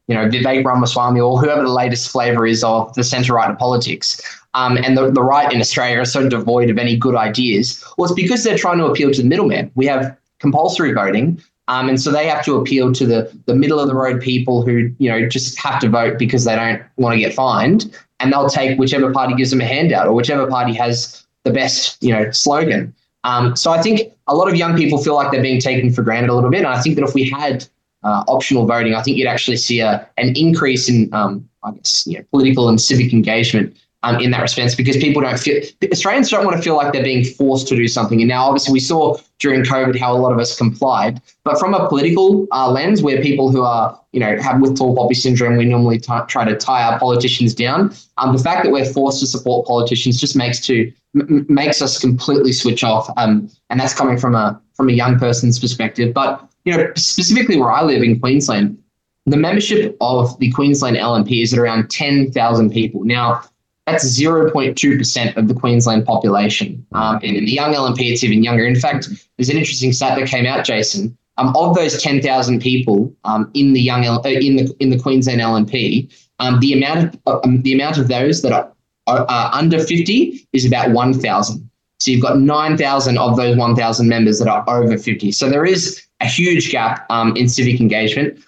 [0.08, 3.58] you know, Vivek Ramaswamy or whoever the latest flavor is of the centre right of
[3.58, 4.20] politics.
[4.54, 7.84] Um, and the, the right in Australia are so devoid of any good ideas.
[7.96, 9.70] Well, it's because they're trying to appeal to the middleman.
[9.76, 13.78] We have compulsory voting, um, and so they have to appeal to the, the middle
[13.78, 17.14] of the road people who, you know, just have to vote because they don't want
[17.14, 17.96] to get fined.
[18.18, 22.02] And they'll take whichever party gives them a handout or whichever party has the best,
[22.02, 22.92] you know, slogan.
[23.22, 26.02] Um, so I think a lot of young people feel like they're being taken for
[26.02, 26.58] granted a little bit.
[26.58, 27.64] And I think that if we had
[28.02, 32.04] uh, optional voting, I think you'd actually see a, an increase in, um, I guess,
[32.04, 36.30] you know, political and civic engagement um, in that respect because people don't feel Australians
[36.30, 38.20] don't want to feel like they're being forced to do something.
[38.20, 41.20] And now, obviously, we saw during COVID how a lot of us complied.
[41.44, 44.96] But from a political uh, lens, where people who are you know have with tall
[44.96, 47.94] poppy syndrome, we normally t- try to tie our politicians down.
[48.18, 51.98] Um, the fact that we're forced to support politicians just makes to m- makes us
[51.98, 53.10] completely switch off.
[53.16, 56.14] Um, and that's coming from a from a young person's perspective.
[56.14, 58.78] But you know, specifically where I live in Queensland,
[59.26, 63.04] the membership of the Queensland LNP is at around 10,000 people.
[63.04, 63.42] Now,
[63.90, 66.86] that's 0.2% of the Queensland population.
[66.92, 68.64] Um, and in the young LNP, it's even younger.
[68.64, 71.16] In fact, there's an interesting stat that came out, Jason.
[71.36, 75.40] Um, of those 10,000 people um, in the young uh, in the in the Queensland
[75.40, 78.70] LNP, um, the amount of uh, um, the amount of those that are,
[79.06, 81.70] are, are under 50 is about 1,000.
[82.00, 85.32] So you've got 9,000 of those 1,000 members that are over 50.
[85.32, 88.38] So there is a huge gap um, in civic engagement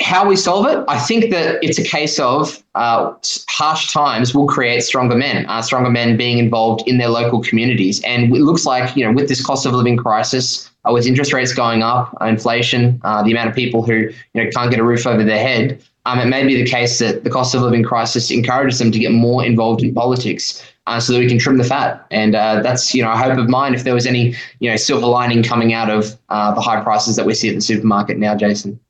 [0.00, 3.14] how we solve it, I think that it's a case of uh,
[3.48, 8.02] harsh times will create stronger men, uh, stronger men being involved in their local communities.
[8.04, 11.32] And it looks like, you know, with this cost of living crisis, uh, with interest
[11.32, 14.78] rates going up, uh, inflation, uh, the amount of people who, you know, can't get
[14.78, 17.62] a roof over their head, um, it may be the case that the cost of
[17.62, 20.62] living crisis encourages them to get more involved in politics.
[20.86, 22.06] Uh, so that we can trim the fat.
[22.10, 24.76] And uh, that's, you know, a hope of mine if there was any, you know,
[24.76, 28.16] silver lining coming out of uh, the high prices that we see at the supermarket
[28.16, 28.80] now, Jason.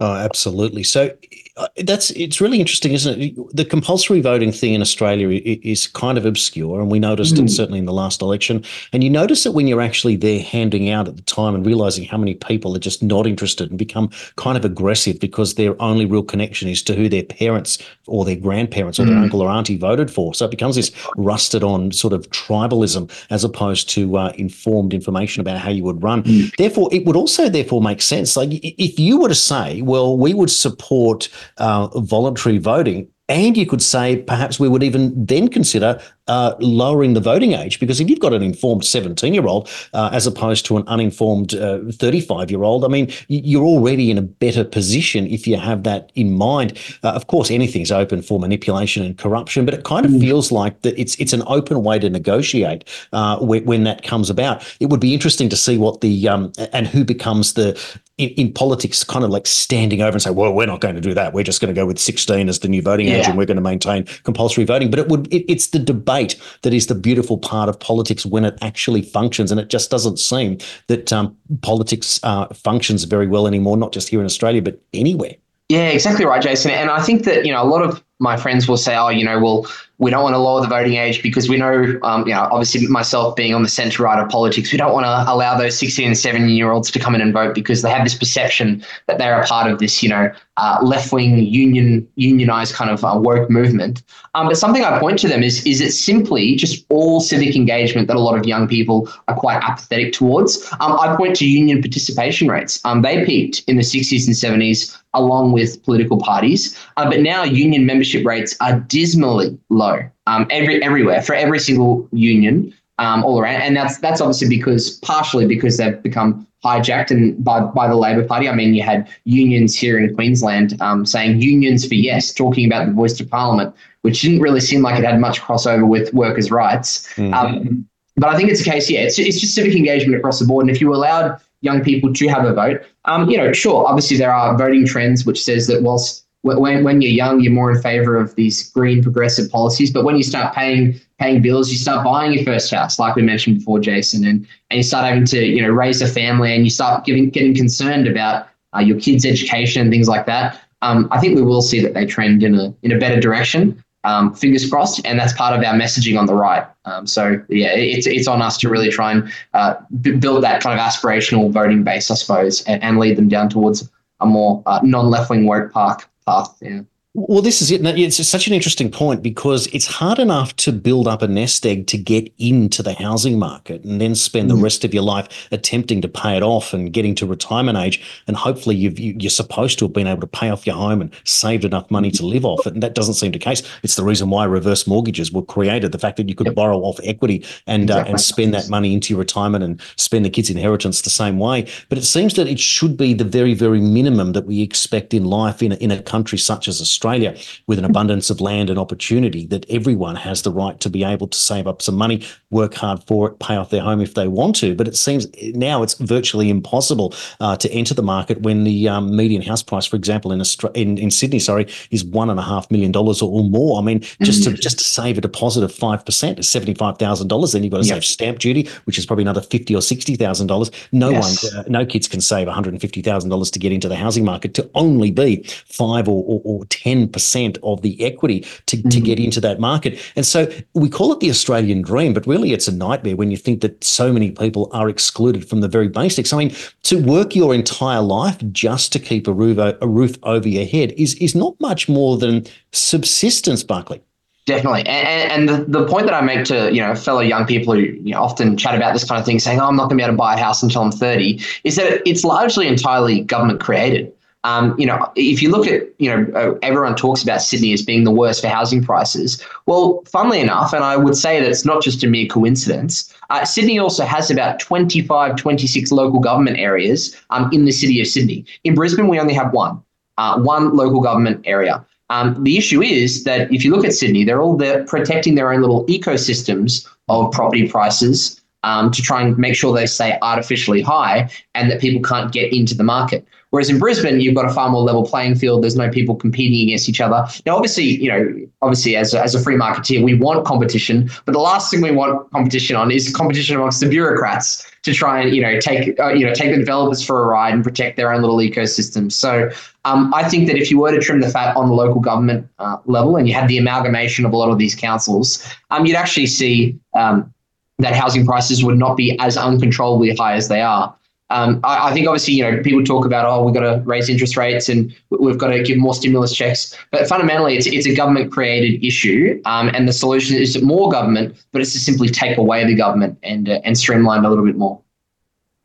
[0.00, 0.82] Oh, absolutely.
[0.82, 1.10] So
[1.58, 3.34] uh, that's it's really interesting, isn't it?
[3.54, 7.44] The compulsory voting thing in Australia is kind of obscure, and we noticed mm.
[7.44, 8.64] it certainly in the last election.
[8.94, 12.06] And you notice it when you're actually there handing out at the time and realizing
[12.06, 16.06] how many people are just not interested and become kind of aggressive because their only
[16.06, 19.08] real connection is to who their parents or their grandparents or mm.
[19.08, 20.34] their uncle or auntie voted for.
[20.34, 25.42] So it becomes this rusted on sort of tribalism as opposed to uh, informed information
[25.42, 26.22] about how you would run.
[26.22, 26.56] Mm.
[26.56, 28.34] Therefore, it would also therefore make sense.
[28.34, 33.08] Like if you were to say, well, we would support uh, voluntary voting.
[33.28, 36.00] And you could say perhaps we would even then consider
[36.30, 40.10] uh, lowering the voting age because if you've got an informed 17 year old uh,
[40.12, 44.22] as opposed to an uninformed 35 uh, year old, I mean, you're already in a
[44.22, 46.78] better position if you have that in mind.
[47.02, 50.20] Uh, of course, anything's open for manipulation and corruption, but it kind of mm.
[50.20, 54.30] feels like that it's it's an open way to negotiate uh, when, when, that comes
[54.30, 54.62] about.
[54.78, 57.76] It would be interesting to see what the um, and who becomes the
[58.20, 61.00] in, in, politics kind of like standing over and say, well, we're not going to
[61.00, 61.32] do that.
[61.32, 63.14] We're just going to go with 16 as the new voting yeah.
[63.14, 64.90] age and we're going to maintain compulsory voting.
[64.90, 66.19] But it would, it, it's the debate
[66.62, 69.50] that is the beautiful part of politics when it actually functions.
[69.50, 74.08] And it just doesn't seem that um, politics uh, functions very well anymore, not just
[74.08, 75.34] here in Australia, but anywhere.
[75.68, 76.72] Yeah, exactly right, Jason.
[76.72, 79.24] And I think that, you know, a lot of my friends will say, oh, you
[79.24, 79.66] know, well,
[80.00, 82.86] we don't want to lower the voting age because we know, um, you know, obviously
[82.86, 86.06] myself being on the centre right of politics, we don't want to allow those 16
[86.06, 89.18] and 17 year olds to come in and vote because they have this perception that
[89.18, 93.14] they're a part of this, you know, uh, left wing union unionized kind of uh,
[93.14, 94.02] woke movement.
[94.34, 98.08] Um, but something I point to them is is it simply just all civic engagement
[98.08, 100.62] that a lot of young people are quite apathetic towards.
[100.80, 102.80] Um, I point to union participation rates.
[102.84, 107.42] Um, they peaked in the 60s and 70s along with political parties, uh, but now
[107.42, 110.00] union membership rates are dismally low.
[110.26, 114.90] Um, every everywhere for every single union um, all around, and that's that's obviously because
[114.98, 118.48] partially because they've become hijacked and by, by the Labor Party.
[118.48, 122.86] I mean, you had unions here in Queensland um, saying unions for yes, talking about
[122.86, 126.50] the voice to Parliament, which didn't really seem like it had much crossover with workers'
[126.50, 127.08] rights.
[127.14, 127.34] Mm-hmm.
[127.34, 130.44] Um, but I think it's a case, yeah, it's, it's just civic engagement across the
[130.44, 130.66] board.
[130.66, 134.18] And if you allowed young people to have a vote, um, you know, sure, obviously
[134.18, 137.80] there are voting trends which says that whilst when, when you're young, you're more in
[137.82, 139.90] favor of these green progressive policies.
[139.90, 143.22] But when you start paying paying bills, you start buying your first house, like we
[143.22, 146.64] mentioned before, Jason, and, and you start having to you know raise a family, and
[146.64, 150.60] you start getting getting concerned about uh, your kids' education and things like that.
[150.82, 153.82] Um, I think we will see that they trend in a in a better direction.
[154.02, 156.66] Um, fingers crossed, and that's part of our messaging on the right.
[156.86, 160.62] Um, so yeah, it's it's on us to really try and uh, b- build that
[160.62, 164.62] kind of aspirational voting base, I suppose, and, and lead them down towards a more
[164.64, 166.08] uh, non-left wing woke path.
[166.30, 166.82] Path yeah.
[167.12, 167.84] Well, this is it.
[167.84, 171.88] It's such an interesting point because it's hard enough to build up a nest egg
[171.88, 174.54] to get into the housing market and then spend mm.
[174.54, 178.00] the rest of your life attempting to pay it off and getting to retirement age.
[178.28, 181.00] And hopefully, you've, you, are supposed to have been able to pay off your home
[181.00, 182.74] and saved enough money to live off it.
[182.74, 183.64] And that doesn't seem the case.
[183.82, 185.90] It's the reason why reverse mortgages were created.
[185.90, 186.54] The fact that you could yep.
[186.54, 188.08] borrow off equity and exactly.
[188.08, 191.40] uh, and spend that money into your retirement and spend the kids' inheritance the same
[191.40, 191.66] way.
[191.88, 195.24] But it seems that it should be the very, very minimum that we expect in
[195.24, 196.99] life in a, in a country such as Australia.
[197.00, 197.34] Australia
[197.66, 201.26] with an abundance of land and opportunity that everyone has the right to be able
[201.26, 204.28] to save up some money, work hard for it, pay off their home if they
[204.28, 204.74] want to.
[204.74, 209.16] But it seems now it's virtually impossible uh, to enter the market when the um,
[209.16, 212.42] median house price, for example, in, Austra- in in Sydney, sorry, is one and a
[212.42, 213.78] half million dollars or more.
[213.78, 214.60] I mean, just to mm.
[214.60, 217.52] just to save a deposit of five percent is seventy five thousand dollars.
[217.52, 217.96] Then you've got to yep.
[217.96, 220.70] save stamp duty, which is probably another fifty or sixty thousand dollars.
[220.92, 221.24] No yes.
[221.24, 223.88] one, uh, no kids can save one hundred and fifty thousand dollars to get into
[223.88, 228.40] the housing market to only be five or, or, or ten 10% of the equity
[228.66, 228.88] to, mm-hmm.
[228.88, 229.24] to get mm.
[229.24, 229.98] into that market.
[230.16, 233.36] And so we call it the Australian dream, but really it's a nightmare when you
[233.36, 236.32] think that so many people are excluded from the very basics.
[236.32, 240.48] I mean, to work your entire life just to keep a roof, a roof over
[240.48, 244.00] your head is, is not much more than subsistence, Barclay.
[244.46, 247.74] Definitely, and, and the, the point that I make to you know fellow young people
[247.74, 249.98] who you know, often chat about this kind of thing, saying, "Oh, I'm not going
[249.98, 253.20] to be able to buy a house until I'm 30," is that it's largely entirely
[253.20, 254.12] government created.
[254.44, 257.82] Um, you know, if you look at, you know, uh, everyone talks about Sydney as
[257.82, 259.42] being the worst for housing prices.
[259.66, 263.44] Well, funnily enough, and I would say that it's not just a mere coincidence, uh,
[263.44, 268.46] Sydney also has about 25, 26 local government areas um, in the city of Sydney.
[268.64, 269.82] In Brisbane, we only have one,
[270.16, 271.84] uh, one local government area.
[272.08, 275.52] Um, the issue is that if you look at Sydney, they're all there protecting their
[275.52, 280.82] own little ecosystems of property prices um, to try and make sure they stay artificially
[280.82, 283.26] high and that people can't get into the market.
[283.50, 285.62] Whereas in Brisbane, you've got a far more level playing field.
[285.62, 287.26] There's no people competing against each other.
[287.46, 291.32] Now, obviously, you know, obviously as a, as a free marketeer, we want competition, but
[291.32, 295.34] the last thing we want competition on is competition amongst the bureaucrats to try and
[295.34, 298.12] you know take uh, you know take the developers for a ride and protect their
[298.12, 299.12] own little ecosystem.
[299.12, 299.50] So
[299.84, 302.48] um, I think that if you were to trim the fat on the local government
[302.58, 305.96] uh, level and you had the amalgamation of a lot of these councils, um, you'd
[305.96, 307.32] actually see um,
[307.78, 310.94] that housing prices would not be as uncontrollably high as they are.
[311.30, 314.08] Um, I, I, think obviously, you know, people talk about, oh, we've got to raise
[314.08, 316.76] interest rates and we've got to give more stimulus checks.
[316.90, 319.40] But fundamentally, it's, it's a government created issue.
[319.44, 323.18] Um, and the solution is more government, but it's to simply take away the government
[323.22, 324.80] and, uh, and streamline a little bit more.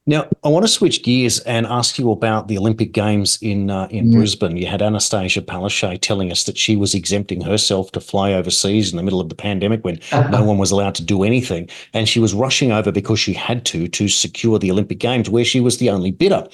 [0.08, 3.88] Now, I want to switch gears and ask you about the Olympic Games in uh,
[3.90, 4.14] in mm.
[4.14, 4.56] Brisbane.
[4.56, 8.98] You had Annastacia Palaszczuk telling us that she was exempting herself to fly overseas in
[8.98, 12.20] the middle of the pandemic when no one was allowed to do anything, and she
[12.20, 15.80] was rushing over because she had to to secure the Olympic Games, where she was
[15.80, 16.48] the only bidder.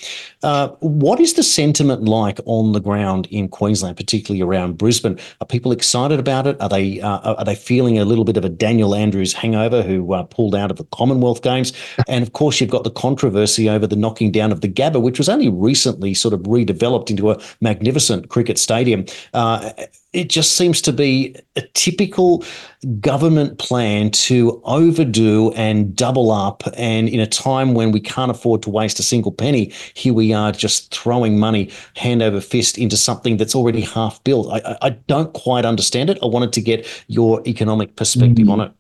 [0.44, 5.20] Uh, what is the sentiment like on the ground in Queensland, particularly around Brisbane?
[5.42, 6.56] Are people excited about it?
[6.62, 10.14] Are they uh, are they feeling a little bit of a Daniel Andrews hangover who
[10.14, 11.74] uh, pulled out of the Commonwealth Games?
[12.08, 15.02] And of course, you've got the controversy controversy over the knocking down of the Gabba,
[15.02, 19.06] which was only recently sort of redeveloped into a magnificent cricket stadium.
[19.34, 19.72] Uh,
[20.14, 22.44] it just seems to be a typical
[23.00, 26.64] government plan to overdo and double up.
[26.76, 30.34] And in a time when we can't afford to waste a single penny, here we
[30.34, 34.52] are just throwing money hand over fist into something that's already half built.
[34.52, 36.20] I, I don't quite understand it.
[36.22, 38.52] I wanted to get your economic perspective mm.
[38.52, 38.72] on it.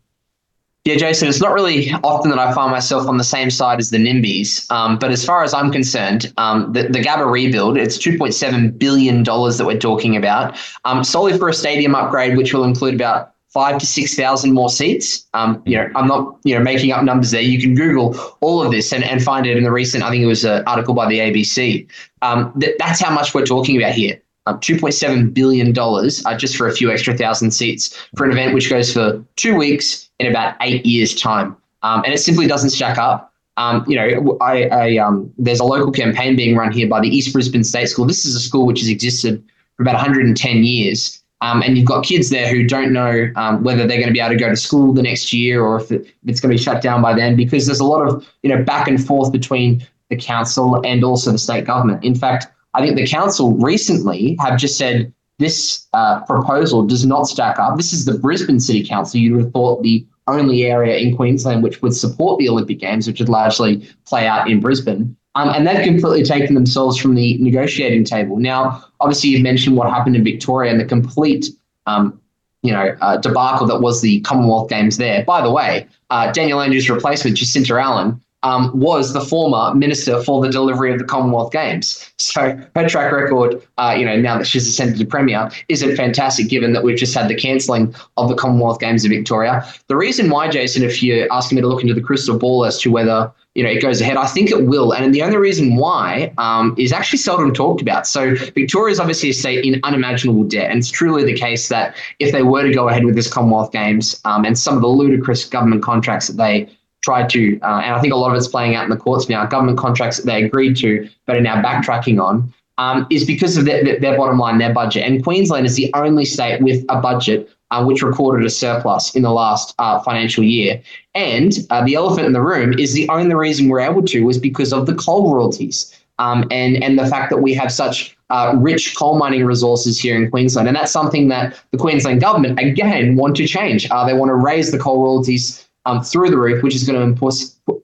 [0.84, 3.92] Yeah, Jason, it's not really often that I find myself on the same side as
[3.92, 4.70] the NIMBYs.
[4.72, 9.22] Um, but as far as I'm concerned, um, the, the Gabba rebuild, it's $2.7 billion
[9.24, 13.78] that we're talking about, um, solely for a stadium upgrade, which will include about five
[13.80, 15.28] to 6,000 more seats.
[15.36, 17.42] Um, you know, I'm not, you know, making up numbers there.
[17.42, 20.24] You can Google all of this and, and find it in the recent, I think
[20.24, 21.88] it was an article by the ABC.
[22.24, 24.20] Um, th- that's how much we're talking about here.
[24.48, 28.72] Um, $2.7 billion uh, just for a few extra thousand seats for an event which
[28.72, 31.58] goes for two weeks in about eight years' time.
[31.84, 33.34] Um, and it simply doesn't stack up.
[33.58, 37.10] Um, you know, I, I um, there's a local campaign being run here by the
[37.10, 38.06] East Brisbane State School.
[38.06, 39.44] This is a school which has existed
[39.76, 41.22] for about 110 years.
[41.42, 44.20] Um, and you've got kids there who don't know um, whether they're going to be
[44.20, 46.58] able to go to school the next year or if, it, if it's going to
[46.58, 49.32] be shut down by then because there's a lot of you know back and forth
[49.32, 52.04] between the council and also the state government.
[52.04, 57.26] In fact, I think the council recently have just said this uh, proposal does not
[57.26, 57.76] stack up.
[57.76, 59.20] This is the Brisbane City Council.
[59.20, 63.20] You'd have thought the only area in Queensland which would support the Olympic Games, which
[63.20, 65.16] would largely play out in Brisbane.
[65.36, 68.38] Um, and they've completely taken themselves from the negotiating table.
[68.38, 71.48] Now, obviously, you mentioned what happened in Victoria and the complete,
[71.88, 72.20] um,
[72.64, 75.24] you know, uh, debacle that was the Commonwealth Games there.
[75.24, 80.42] By the way, uh, Daniel Andrews' replacement, Jacinta Allan, um, was the former minister for
[80.42, 82.12] the delivery of the Commonwealth Games.
[82.18, 86.50] So her track record, uh, you know, now that she's ascended to premier, isn't fantastic
[86.50, 89.66] given that we've just had the cancelling of the Commonwealth Games in Victoria.
[89.88, 92.80] The reason why, Jason, if you're asking me to look into the crystal ball as
[92.82, 94.94] to whether you know it goes ahead, I think it will.
[94.94, 98.08] And the only reason why um, is actually seldom talked about.
[98.08, 101.96] So Victoria is obviously a state in unimaginable debt, and it's truly the case that
[102.20, 104.88] if they were to go ahead with this Commonwealth Games um, and some of the
[104.88, 106.70] ludicrous government contracts that they
[107.02, 109.28] tried to, uh, and I think a lot of it's playing out in the courts
[109.28, 113.58] now, government contracts that they agreed to, but are now backtracking on, um, is because
[113.58, 115.04] of their, their bottom line, their budget.
[115.04, 119.24] And Queensland is the only state with a budget uh, which recorded a surplus in
[119.24, 120.82] the last uh, financial year.
[121.16, 124.38] And uh, the elephant in the room is the only reason we're able to was
[124.38, 125.98] because of the coal royalties.
[126.20, 130.16] Um, and, and the fact that we have such uh, rich coal mining resources here
[130.16, 130.68] in Queensland.
[130.68, 133.90] And that's something that the Queensland government, again, want to change.
[133.90, 137.16] Uh, they want to raise the coal royalties um, through the roof, which is going
[137.16, 137.20] to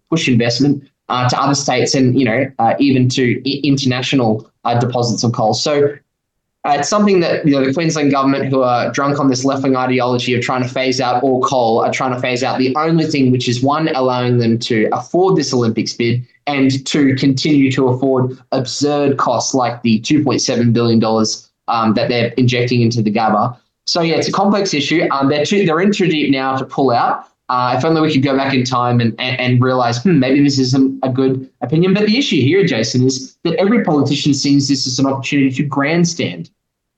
[0.10, 4.80] push, investment uh, to other states and you know uh, even to I- international uh,
[4.80, 5.54] deposits of coal.
[5.54, 5.96] So
[6.66, 9.64] uh, it's something that you know the Queensland government, who are drunk on this left
[9.64, 12.76] wing ideology of trying to phase out all coal, are trying to phase out the
[12.76, 17.72] only thing which is one allowing them to afford this Olympics bid and to continue
[17.72, 23.12] to afford absurd costs like the 2.7 billion dollars um, that they're injecting into the
[23.12, 23.58] Gabba.
[23.86, 25.08] So yeah, it's a complex issue.
[25.12, 27.28] Um, they're too, they're in too deep now to pull out.
[27.50, 30.44] Uh, if only we could go back in time and, and, and realize, hmm, maybe
[30.44, 31.94] this isn't a good opinion.
[31.94, 35.64] But the issue here, Jason, is that every politician sees this as an opportunity to
[35.64, 36.50] grandstand.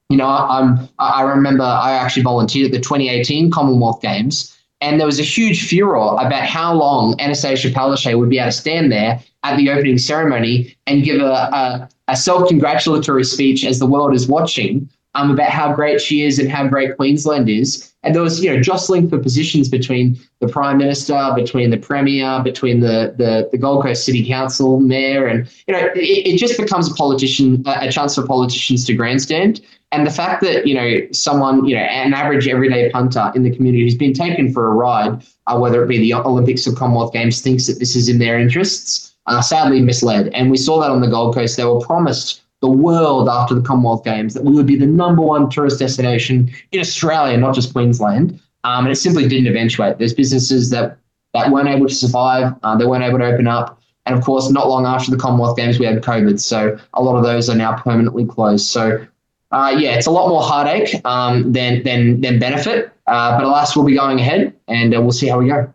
[0.10, 5.06] You know, I'm, I remember I actually volunteered at the 2018 Commonwealth Games, and there
[5.06, 9.20] was a huge furor about how long Annastacia Palaszczuk would be able to stand there
[9.44, 14.16] at the opening ceremony and give a, a, a self congratulatory speech as the world
[14.16, 17.92] is watching um, about how great she is and how great Queensland is.
[18.04, 22.42] And there was, you know, jostling for positions between the Prime Minister, between the Premier,
[22.44, 26.58] between the the, the Gold Coast City Council mayor, and you know, it, it just
[26.58, 29.62] becomes a politician a chance for politicians to grandstand.
[29.92, 33.54] And the fact that you know someone, you know, an average everyday punter in the
[33.54, 37.12] community who's been taken for a ride, uh, whether it be the Olympics or Commonwealth
[37.12, 40.30] Games, thinks that this is in their interests, uh, sadly misled.
[40.30, 41.58] And we saw that on the Gold Coast.
[41.58, 45.22] They were promised the world after the Commonwealth Games that we would be the number
[45.22, 48.40] one tourist destination in Australia, not just Queensland.
[48.66, 49.98] Um, and it simply didn't eventuate.
[49.98, 50.98] There's businesses that
[51.34, 52.54] that weren't able to survive.
[52.64, 53.80] Uh, they weren't able to open up.
[54.06, 56.40] And of course, not long after the Commonwealth Games, we had COVID.
[56.40, 58.68] So a lot of those are now permanently closed.
[58.68, 59.06] So
[59.52, 62.92] uh, yeah, it's a lot more heartache um, than than than benefit.
[63.08, 65.74] Uh, but alas, we'll be going ahead, and uh, we'll see how we go.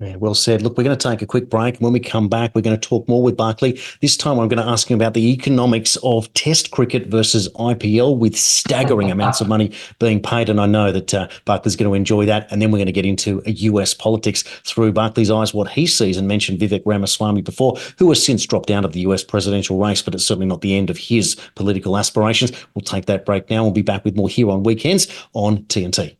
[0.00, 0.62] Yeah, well said.
[0.62, 1.78] Look, we're going to take a quick break.
[1.78, 3.80] When we come back, we're going to talk more with Barclay.
[4.00, 8.16] This time, I'm going to ask him about the economics of Test cricket versus IPL
[8.16, 10.48] with staggering amounts of money being paid.
[10.48, 12.46] And I know that uh, Barclay's going to enjoy that.
[12.52, 16.16] And then we're going to get into US politics through Barclay's eyes, what he sees,
[16.16, 20.00] and mentioned Vivek Ramaswamy before, who has since dropped out of the US presidential race,
[20.00, 22.52] but it's certainly not the end of his political aspirations.
[22.72, 23.64] We'll take that break now.
[23.64, 26.14] We'll be back with more here on Weekends on TNT.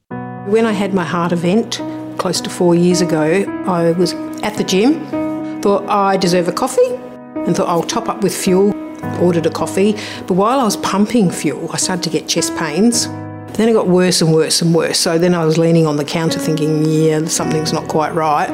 [0.48, 1.80] When I had my heart event,
[2.18, 4.12] close to four years ago, I was
[4.42, 5.06] at the gym,
[5.62, 6.94] thought I deserve a coffee,
[7.46, 8.74] and thought I'll top up with fuel.
[9.20, 9.92] Ordered a coffee,
[10.26, 13.06] but while I was pumping fuel, I started to get chest pains.
[13.56, 14.98] Then it got worse and worse and worse.
[14.98, 18.48] So then I was leaning on the counter thinking, yeah, something's not quite right.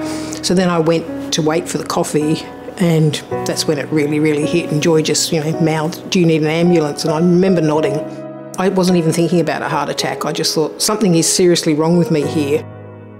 [0.44, 2.36] So then I went to wait for the coffee,
[2.78, 3.14] and
[3.46, 4.70] that's when it really, really hit.
[4.70, 7.04] And Joy just, you know, mouthed, Do you need an ambulance?
[7.04, 7.96] And I remember nodding.
[8.58, 10.24] I wasn't even thinking about a heart attack.
[10.24, 12.64] I just thought something is seriously wrong with me here.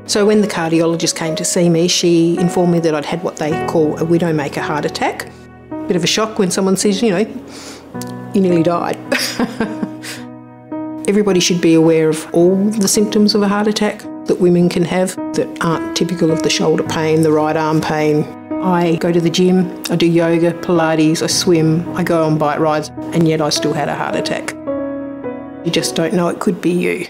[0.07, 3.37] So when the cardiologist came to see me, she informed me that I'd had what
[3.37, 5.31] they call a widowmaker heart attack.
[5.87, 7.27] Bit of a shock when someone says, you know,
[8.35, 8.99] you nearly died.
[11.09, 14.85] Everybody should be aware of all the symptoms of a heart attack that women can
[14.85, 18.25] have that aren't typical of the shoulder pain, the right arm pain.
[18.63, 22.59] I go to the gym, I do yoga, Pilates, I swim, I go on bike
[22.59, 24.53] rides, and yet I still had a heart attack.
[25.65, 27.07] You just don't know it could be you.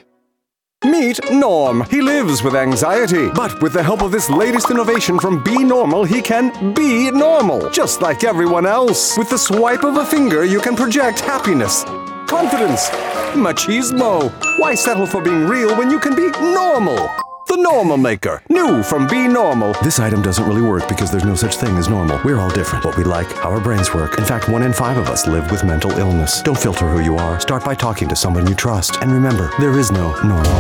[0.85, 1.83] Meet Norm.
[1.89, 6.05] He lives with anxiety, but with the help of this latest innovation from Be Normal,
[6.05, 9.17] he can be normal, just like everyone else.
[9.17, 11.85] With the swipe of a finger, you can project happiness,
[12.27, 12.91] confidence,
[13.33, 14.31] machismo.
[14.59, 17.24] Why settle for being real when you can be normal?
[17.47, 18.43] The Normal Maker.
[18.49, 19.75] New from Be Normal.
[19.83, 22.19] This item doesn't really work because there's no such thing as normal.
[22.25, 22.85] We're all different.
[22.85, 24.19] What we like, how our brains work.
[24.19, 26.43] In fact, one in five of us live with mental illness.
[26.43, 27.39] Don't filter who you are.
[27.41, 28.97] Start by talking to someone you trust.
[29.03, 30.53] And remember, there is no normal.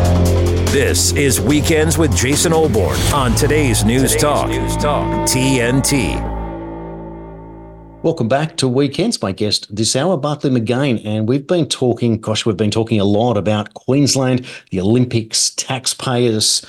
[0.66, 6.33] This is Weekends with Jason Olbourne on today's News, today's Talk, News Talk, TNT.
[8.04, 9.22] Welcome back to Weekends.
[9.22, 11.00] My guest this hour, Barclay McGain.
[11.06, 16.66] And we've been talking, gosh, we've been talking a lot about Queensland, the Olympics, taxpayers,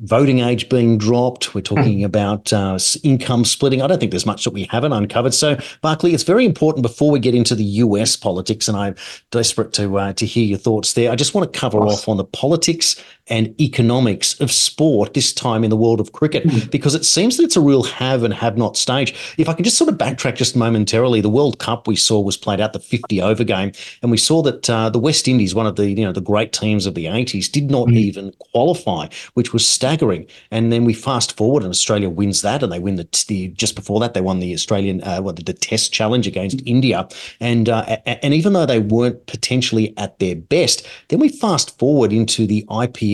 [0.00, 1.54] voting age being dropped.
[1.54, 2.04] We're talking mm.
[2.04, 3.80] about uh, income splitting.
[3.80, 5.32] I don't think there's much that we haven't uncovered.
[5.32, 8.94] So, Barclay, it's very important before we get into the US politics, and I'm
[9.30, 11.10] desperate to uh, to hear your thoughts there.
[11.10, 15.64] I just want to cover off on the politics and economics of sport this time
[15.64, 16.70] in the world of cricket mm.
[16.70, 19.14] because it seems that it's a real have and have not stage.
[19.38, 22.36] If I can just sort of backtrack just momentarily, the World Cup we saw was
[22.36, 23.72] played out the 50 over game,
[24.02, 26.52] and we saw that uh, the West Indies, one of the you know the great
[26.52, 27.96] teams of the 80s, did not mm.
[27.96, 30.26] even qualify, which was staggering.
[30.50, 33.74] And then we fast forward, and Australia wins that, and they win the, the just
[33.74, 36.66] before that they won the Australian uh, well, the, the Test challenge against mm.
[36.66, 37.08] India,
[37.40, 42.12] and uh, and even though they weren't potentially at their best, then we fast forward
[42.12, 43.13] into the IPL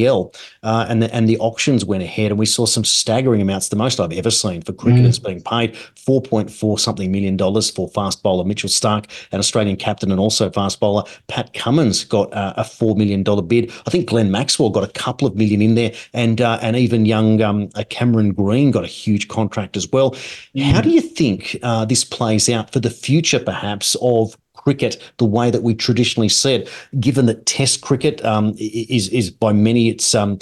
[0.62, 3.76] Uh, and the, and the auctions went ahead, and we saw some staggering amounts, the
[3.76, 5.26] most I've ever seen for cricketers mm.
[5.26, 9.76] being paid four point four something million dollars for fast bowler Mitchell Stark, an Australian
[9.76, 13.70] captain and also fast bowler Pat Cummins got uh, a four million dollar bid.
[13.86, 17.07] I think Glenn Maxwell got a couple of million in there, and uh, and even
[17.07, 20.12] young um, uh, Cameron Green got a huge contract as well.
[20.55, 20.62] Mm.
[20.62, 25.25] How do you think uh, this plays out for the future, perhaps, of cricket the
[25.25, 29.89] way that we traditionally see it, given that Test cricket um, is is by many
[29.89, 30.39] it's um,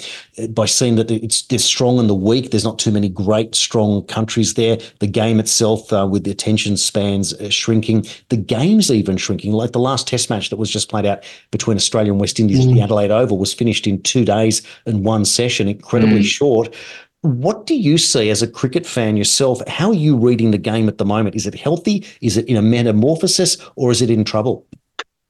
[0.49, 2.51] by seeing that it's they're strong and the weak.
[2.51, 4.77] There's not too many great strong countries there.
[4.99, 9.53] The game itself, uh, with the attention spans uh, shrinking, the game's even shrinking.
[9.53, 12.59] Like the last Test match that was just played out between Australia and West Indies
[12.59, 12.69] mm.
[12.69, 16.25] at the Adelaide Oval was finished in two days and one session, incredibly mm.
[16.25, 16.75] short.
[17.21, 19.61] What do you see as a cricket fan yourself?
[19.67, 21.35] How are you reading the game at the moment?
[21.35, 22.05] Is it healthy?
[22.21, 24.65] Is it in a metamorphosis or is it in trouble?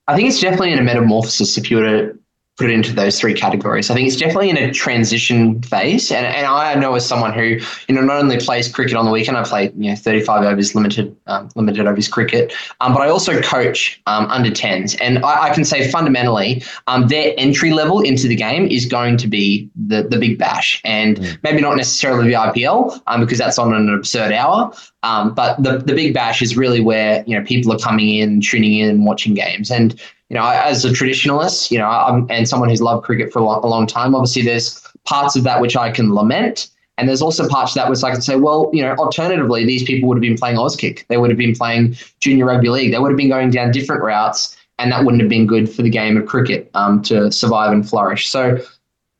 [0.08, 2.20] I think it's definitely in a metamorphosis if you were to
[2.60, 3.89] put it into those three categories.
[3.89, 6.12] I think it's definitely in a transition phase.
[6.12, 7.57] And, and I know as someone who,
[7.88, 10.76] you know, not only plays cricket on the weekend, I play, you know, 35 overs
[10.76, 14.97] limited, um, limited overs cricket, um, but I also coach um, under 10s.
[14.99, 19.16] And I, I, can say fundamentally, um, their entry level into the game is going
[19.18, 20.82] to be the, the big bash.
[20.84, 21.39] And mm.
[21.43, 24.74] maybe not necessarily the IPL um, because that's on an absurd hour.
[25.04, 28.41] Um, but the, the big bash is really where, you know, people are coming in,
[28.41, 29.72] tuning in, watching games.
[29.72, 29.93] And,
[30.30, 33.43] you know, as a traditionalist, you know, I'm, and someone who's loved cricket for a
[33.43, 36.70] long, a long time, obviously there's parts of that which I can lament.
[36.97, 39.84] And there's also parts of that which I can say, well, you know, alternatively, these
[39.84, 41.08] people would have been playing Auskick.
[41.08, 42.91] They would have been playing junior rugby league.
[42.91, 45.82] They would have been going down different routes, and that wouldn't have been good for
[45.82, 48.28] the game of cricket um, to survive and flourish.
[48.28, 48.60] So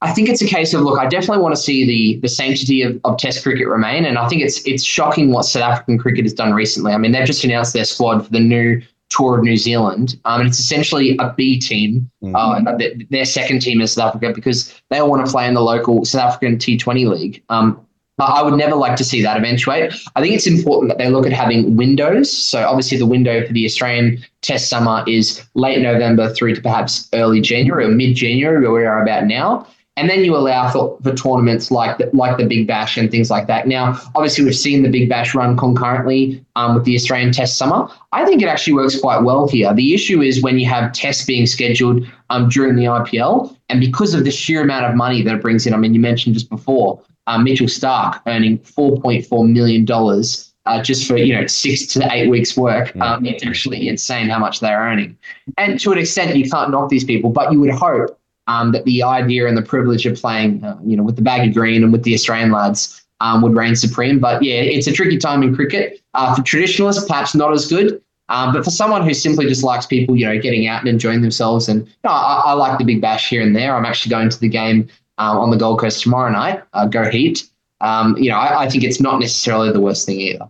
[0.02, 2.82] I think it's a case of look, I definitely want to see the the sanctity
[2.82, 6.24] of, of Test cricket remain, and I think it's it's shocking what South African cricket
[6.24, 6.94] has done recently.
[6.94, 10.18] I mean, they've just announced their squad for the new tour of New Zealand.
[10.26, 12.36] Um, and it's essentially a B team, mm-hmm.
[12.36, 12.78] uh,
[13.10, 16.06] their second team in South Africa, because they all want to play in the local
[16.06, 17.44] South African T20 league.
[17.50, 17.86] Um,
[18.18, 19.94] but I would never like to see that eventuate.
[20.16, 22.32] I think it's important that they look at having windows.
[22.32, 27.08] So obviously the window for the Australian Test summer is late November through to perhaps
[27.14, 29.66] early January or mid January, where we are about now
[30.00, 33.30] and then you allow for, for tournaments like the, like the Big Bash and things
[33.30, 33.68] like that.
[33.68, 37.90] Now, obviously, we've seen the Big Bash run concurrently um, with the Australian Test summer.
[38.14, 39.74] I think it actually works quite well here.
[39.74, 44.14] The issue is when you have tests being scheduled um, during the IPL, and because
[44.14, 45.74] of the sheer amount of money that it brings in.
[45.74, 50.46] I mean, you mentioned just before uh, Mitchell Stark earning four point four million dollars.
[50.66, 54.38] Uh, just for you know six to eight weeks work, um, it's actually insane how
[54.38, 55.18] much they're earning.
[55.58, 58.19] And to an extent, you can't knock these people, but you would hope
[58.50, 61.52] um, that the idea and the privilege of playing, uh, you know, with the baggy
[61.54, 64.20] green and with the Australian lads um, would reign supreme.
[64.20, 66.02] But yeah, it's a tricky time in cricket.
[66.16, 68.02] Uh, for traditionalists, perhaps not as good.
[68.30, 71.22] Um, but for someone who simply just likes people, you know, getting out and enjoying
[71.22, 73.76] themselves, and you know, I, I, like the big bash here and there.
[73.76, 74.88] I'm actually going to the game
[75.18, 76.62] uh, on the Gold Coast tomorrow night.
[76.74, 77.50] Uh, go Heat.
[77.82, 80.48] Um, you know, I, I think it's not necessarily the worst thing either.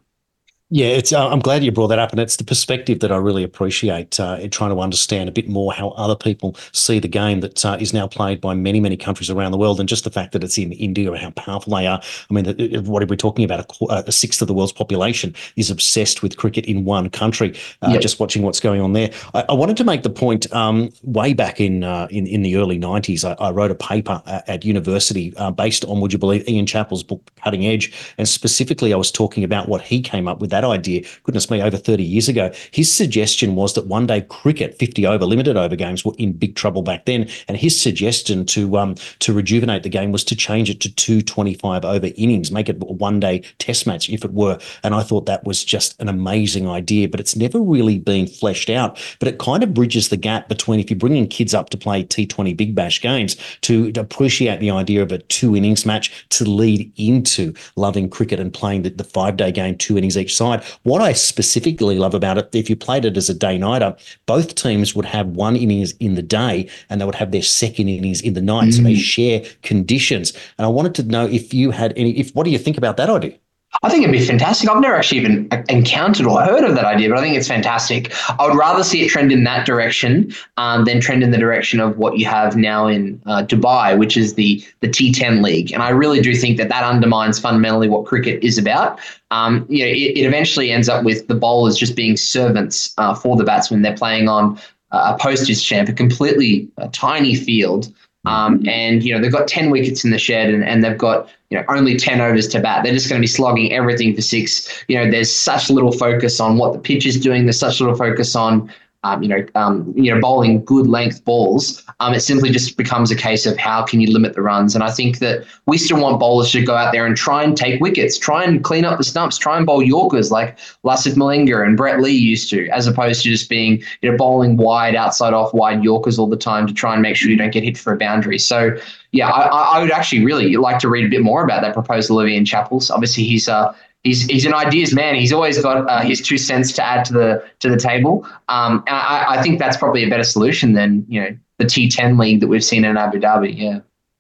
[0.72, 1.12] Yeah, it's.
[1.12, 4.20] Uh, I'm glad you brought that up, and it's the perspective that I really appreciate.
[4.20, 7.66] Uh, in trying to understand a bit more how other people see the game that
[7.66, 10.32] uh, is now played by many, many countries around the world, and just the fact
[10.34, 12.00] that it's in India and how powerful they are.
[12.30, 13.66] I mean, what are we talking about?
[13.90, 17.58] A, a sixth of the world's population is obsessed with cricket in one country.
[17.82, 18.02] Uh, yep.
[18.02, 20.54] Just watching what's going on there, I, I wanted to make the point.
[20.54, 24.22] Um, way back in uh, in in the early '90s, I, I wrote a paper
[24.28, 28.30] at, at university uh, based on, would you believe, Ian Chappell's book Cutting Edge, and
[28.30, 31.78] specifically, I was talking about what he came up with that idea, goodness me, over
[31.78, 32.52] 30 years ago.
[32.72, 36.56] His suggestion was that one day cricket, 50 over, limited over games were in big
[36.56, 37.30] trouble back then.
[37.48, 41.22] And his suggestion to um, to rejuvenate the game was to change it to two
[41.22, 44.60] 25 over innings, make it a one day test match if it were.
[44.84, 48.70] And I thought that was just an amazing idea, but it's never really been fleshed
[48.70, 49.00] out.
[49.20, 52.04] But it kind of bridges the gap between if you're bringing kids up to play
[52.04, 56.46] T20 Big Bash games to, to appreciate the idea of a two innings match to
[56.46, 60.49] lead into loving cricket and playing the, the five day game, two innings each side.
[60.84, 63.96] What I specifically love about it, if you played it as a day nighter,
[64.26, 67.88] both teams would have one innings in the day and they would have their second
[67.90, 68.70] innings in the night.
[68.70, 68.74] Mm.
[68.74, 69.00] So they mm.
[69.00, 70.34] share conditions.
[70.58, 72.98] And I wanted to know if you had any, if what do you think about
[72.98, 73.38] that idea?
[73.84, 74.68] I think it'd be fantastic.
[74.68, 78.12] I've never actually even encountered or heard of that idea, but I think it's fantastic.
[78.28, 81.80] I would rather see it trend in that direction um, than trend in the direction
[81.80, 85.72] of what you have now in uh, Dubai, which is the the T10 league.
[85.72, 89.00] And I really do think that that undermines fundamentally what cricket is about.
[89.30, 93.14] Um, you know, it, it, eventually ends up with the bowlers just being servants uh,
[93.14, 93.84] for the batsmen.
[93.84, 94.60] They're playing on
[94.92, 97.94] a postage stamp, a completely uh, tiny field.
[98.26, 101.30] Um, and you know they've got ten wickets in the shed, and, and they've got
[101.50, 102.84] you know only ten overs to bat.
[102.84, 104.84] They're just going to be slogging everything for six.
[104.88, 107.46] You know, there's such little focus on what the pitch is doing.
[107.46, 108.72] There's such little focus on
[109.04, 113.12] um, you know, um, you know, bowling good length balls, um, it simply just becomes
[113.12, 114.76] a case of how can you limit the runs.
[114.76, 117.56] And I think that we still want bowlers to go out there and try and
[117.56, 121.66] take wickets, try and clean up the stumps, try and bowl Yorkers like Lasith Malinga
[121.66, 125.34] and Brett Lee used to, as opposed to just being, you know, bowling wide, outside
[125.34, 127.78] off wide Yorkers all the time to try and make sure you don't get hit
[127.78, 128.38] for a boundary.
[128.38, 128.78] So,
[129.12, 132.20] yeah, I, I would actually really like to read a bit more about that proposal
[132.20, 132.92] of Ian Chappell's.
[132.92, 133.74] Obviously, he's uh,
[134.04, 135.16] he's he's an ideas man.
[135.16, 138.26] He's always got uh, his two cents to add to the to the table.
[138.48, 142.20] Um, and I, I think that's probably a better solution than you know the T10
[142.20, 143.58] league that we've seen in Abu Dhabi.
[143.58, 143.80] Yeah.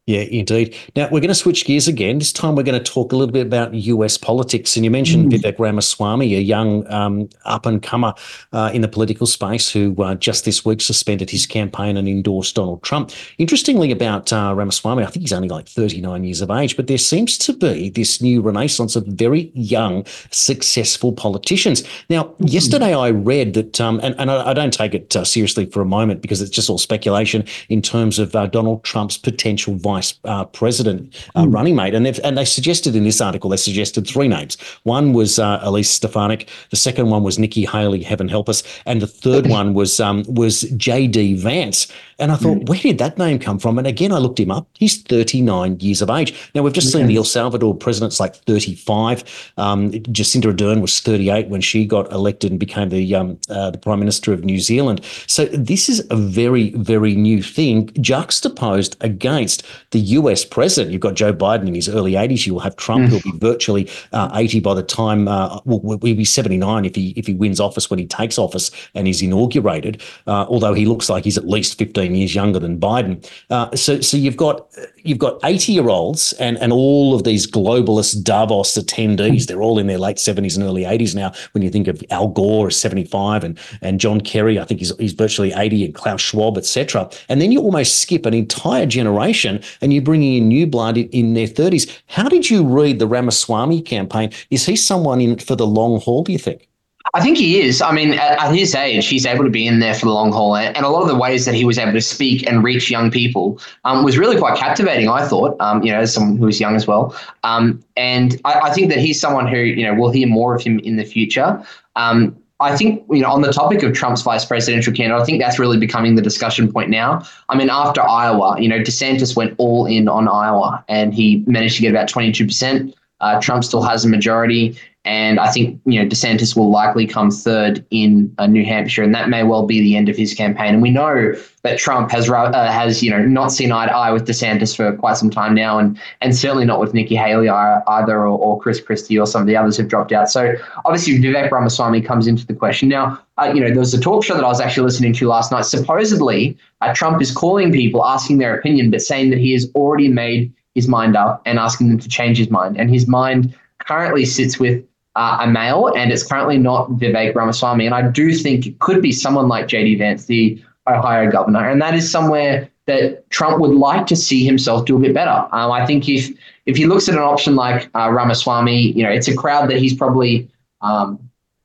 [0.09, 0.75] Yeah, indeed.
[0.95, 2.17] Now we're going to switch gears again.
[2.17, 4.75] This time we're going to talk a little bit about US politics.
[4.75, 5.37] And you mentioned mm.
[5.37, 8.15] Vivek Ramaswamy, a young um, up and comer
[8.51, 12.55] uh, in the political space who uh, just this week suspended his campaign and endorsed
[12.55, 13.11] Donald Trump.
[13.37, 16.97] Interestingly, about uh, Ramaswamy, I think he's only like 39 years of age, but there
[16.97, 21.83] seems to be this new renaissance of very young, successful politicians.
[22.09, 22.51] Now, mm.
[22.51, 25.81] yesterday I read that, um, and, and I, I, don't take it uh, seriously for
[25.81, 29.98] a moment because it's just all speculation in terms of uh, Donald Trump's potential vice
[29.99, 31.53] vice uh, president uh, mm.
[31.53, 31.93] running mate.
[31.93, 34.57] And, and they suggested in this article, they suggested three names.
[34.83, 36.49] One was uh, Elise Stefanik.
[36.69, 38.63] The second one was Nikki Haley, heaven help us.
[38.85, 41.35] And the third one was um, was J.D.
[41.35, 41.87] Vance.
[42.19, 42.69] And I thought, mm.
[42.69, 43.77] where did that name come from?
[43.77, 44.67] And again, I looked him up.
[44.73, 46.33] He's 39 years of age.
[46.53, 49.51] Now, we've just seen the El Salvador president's like 35.
[49.57, 53.77] Um, Jacinda Ardern was 38 when she got elected and became the, um, uh, the
[53.77, 55.03] Prime Minister of New Zealand.
[55.27, 60.91] So this is a very, very new thing juxtaposed against the US president.
[60.91, 62.45] You've got Joe Biden in his early 80s.
[62.45, 63.09] You will have Trump, mm.
[63.09, 67.13] who'll be virtually uh, 80 by the time, uh, well, will be 79 if he,
[67.15, 71.09] if he wins office when he takes office and is inaugurated, uh, although he looks
[71.09, 73.27] like he's at least 15 years younger than Biden.
[73.49, 74.67] Uh, so, so you've got
[75.03, 79.47] you've got 80 year olds and, and all of these globalist Davos attendees.
[79.47, 81.33] They're all in their late 70s and early 80s now.
[81.53, 84.95] When you think of Al Gore is 75 and, and John Kerry, I think he's,
[84.97, 87.09] he's virtually 80 and Klaus Schwab, etc.
[87.29, 91.09] And then you almost skip an entire generation and you're bringing in new blood in,
[91.09, 92.01] in their 30s.
[92.07, 94.31] How did you read the Ramaswamy campaign?
[94.49, 96.68] Is he someone in for the long haul, do you think?
[97.13, 97.81] I think he is.
[97.81, 100.31] I mean, at, at, his age, he's able to be in there for the long
[100.31, 102.91] haul, and, a lot of the ways that he was able to speak and reach
[102.91, 105.09] young people um, was really quite captivating.
[105.09, 108.59] I thought, um, you know, as someone who was young as well, um, and I,
[108.59, 111.05] I, think that he's someone who, you know, we'll hear more of him in the
[111.05, 111.63] future.
[111.95, 115.41] Um, I think, you know, on the topic of Trump's vice presidential candidate, I think
[115.41, 117.23] that's really becoming the discussion point now.
[117.47, 121.77] I mean, after Iowa, you know, DeSantis went all in on Iowa, and he managed
[121.77, 122.95] to get about twenty two percent.
[123.21, 124.77] Uh, Trump still has a majority.
[125.09, 129.15] And I think you know DeSantis will likely come third in uh, New Hampshire, and
[129.15, 130.75] that may well be the end of his campaign.
[130.75, 131.33] And we know
[131.63, 134.95] that Trump has uh, has you know not seen eye to eye with DeSantis for
[134.97, 138.79] quite some time now, and and certainly not with Nikki Haley either, or, or Chris
[138.79, 140.29] Christie or some of the others have dropped out.
[140.29, 140.53] So
[140.85, 143.19] obviously Vivek Ramaswamy comes into the question now.
[143.39, 145.51] Uh, you know, there was a talk show that I was actually listening to last
[145.51, 145.65] night.
[145.65, 150.07] Supposedly, uh, Trump is calling people, asking their opinion, but saying that he has already
[150.07, 152.77] made his mind up and asking them to change his mind.
[152.77, 154.85] And his mind currently sits with
[155.15, 157.85] uh, a male, and it's currently not Vivek Ramaswamy.
[157.85, 161.81] And I do think it could be someone like JD Vance, the Ohio governor, and
[161.81, 165.47] that is somewhere that Trump would like to see himself do a bit better.
[165.51, 166.31] Um, I think if
[166.65, 169.77] if he looks at an option like uh, Ramaswamy, you know, it's a crowd that
[169.77, 170.49] he's probably
[170.81, 171.19] um,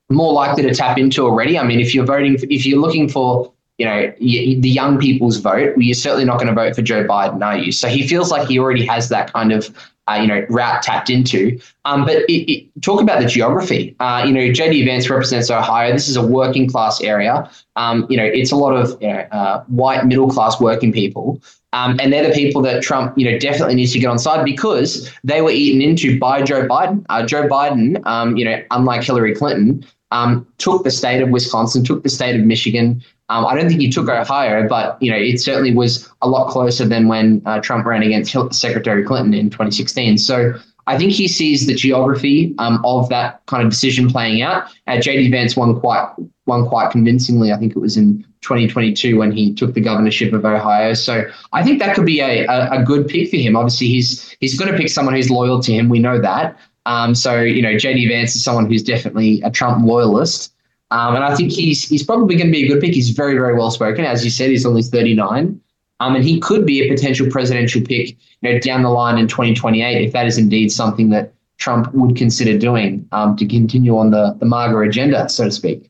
[0.09, 1.57] more likely to tap into already.
[1.57, 5.37] I mean, if you're voting, for, if you're looking for you know the young people's
[5.37, 7.71] vote, well, you're certainly not going to vote for Joe Biden, are you?
[7.71, 9.75] So he feels like he already has that kind of
[10.07, 11.59] uh, you know, route tapped into.
[11.85, 13.95] Um, but it, it, talk about the geography.
[13.99, 15.91] Uh, you know, JD Vance represents Ohio.
[15.91, 17.49] This is a working class area.
[17.75, 21.41] Um, you know, it's a lot of you know, uh, white middle class working people.
[21.73, 24.45] Um, and they're the people that Trump, you know, definitely needs to get on side
[24.45, 27.05] because they were eaten into by Joe Biden.
[27.09, 31.83] Uh, Joe Biden, um, you know, unlike Hillary Clinton, um, took the state of Wisconsin,
[31.83, 35.17] took the state of Michigan, um, I don't think he took Ohio, but you know
[35.17, 39.49] it certainly was a lot closer than when uh, Trump ran against Secretary Clinton in
[39.49, 40.17] 2016.
[40.19, 40.53] So
[40.87, 44.67] I think he sees the geography um, of that kind of decision playing out.
[44.85, 46.07] Uh, JD Vance won quite
[46.45, 47.51] won quite convincingly.
[47.51, 50.93] I think it was in 2022 when he took the governorship of Ohio.
[50.93, 51.23] So
[51.53, 53.55] I think that could be a, a, a good pick for him.
[53.55, 55.89] Obviously, he's he's going to pick someone who's loyal to him.
[55.89, 56.57] We know that.
[56.85, 60.53] Um, so you know, JD Vance is someone who's definitely a Trump loyalist.
[60.91, 62.93] Um, and I think he's he's probably going to be a good pick.
[62.93, 64.49] He's very very well spoken, as you said.
[64.49, 65.59] He's only 39,
[65.99, 68.09] um, and he could be a potential presidential pick,
[68.41, 72.15] you know, down the line in 2028 if that is indeed something that Trump would
[72.15, 75.89] consider doing um, to continue on the the MAGA agenda, so to speak.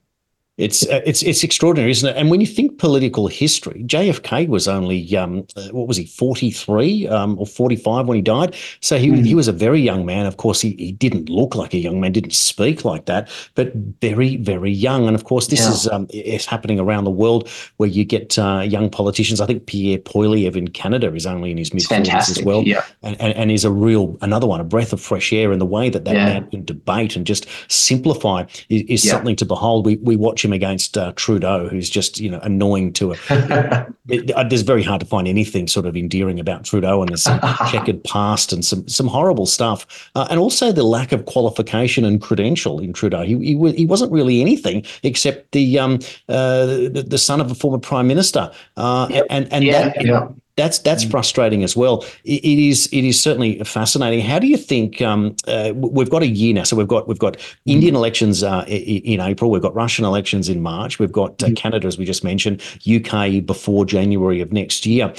[0.57, 2.15] It's uh, it's it's extraordinary, isn't it?
[2.15, 6.49] And when you think political history, JFK was only um, uh, what was he, forty
[6.49, 8.55] three um, or forty five when he died.
[8.79, 9.23] So he mm-hmm.
[9.23, 10.25] he was a very young man.
[10.25, 13.73] Of course, he, he didn't look like a young man, didn't speak like that, but
[13.99, 15.07] very very young.
[15.07, 15.71] And of course, this yeah.
[15.71, 19.41] is um, is happening around the world where you get uh, young politicians.
[19.41, 22.85] I think Pierre Poilievre in Canada is only in his mid forties as well, yeah.
[23.03, 25.51] and, and, and is a real another one, a breath of fresh air.
[25.51, 26.25] in the way that that yeah.
[26.25, 29.11] man can debate and just simplify is, is yeah.
[29.11, 29.85] something to behold.
[29.85, 33.15] We we watch him against uh, Trudeau, who's just you know annoying to a.
[34.09, 37.23] it, uh, there's very hard to find anything sort of endearing about Trudeau, and his
[37.71, 42.21] checkered past and some some horrible stuff, uh, and also the lack of qualification and
[42.21, 43.23] credential in Trudeau.
[43.23, 45.95] He he, he wasn't really anything except the um
[46.29, 49.25] uh, the, the son of a former prime minister, uh, yep.
[49.29, 50.27] and and yeah, that, yeah
[50.57, 51.11] That's that's mm.
[51.11, 52.05] frustrating as well.
[52.23, 54.21] It, it is it is certainly fascinating.
[54.21, 56.63] How do you think um, uh, we've got a year now?
[56.63, 57.55] So we've got we've got mm.
[57.65, 59.51] Indian elections uh, in April.
[59.51, 60.97] We've got Russian elections in March.
[60.97, 61.57] We've got uh, mm.
[61.57, 65.13] Canada, as we just mentioned, UK before January of next year.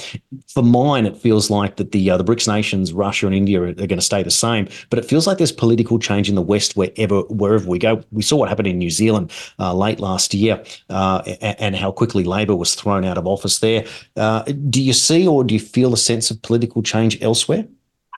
[0.47, 3.67] For mine, it feels like that the uh, the BRICS nations, Russia and India, are,
[3.67, 4.67] are going to stay the same.
[4.89, 8.03] But it feels like there's political change in the West wherever wherever we go.
[8.11, 12.23] We saw what happened in New Zealand uh, late last year, uh, and how quickly
[12.23, 13.85] Labor was thrown out of office there.
[14.15, 17.65] do you see or do you feel a sense of political change elsewhere?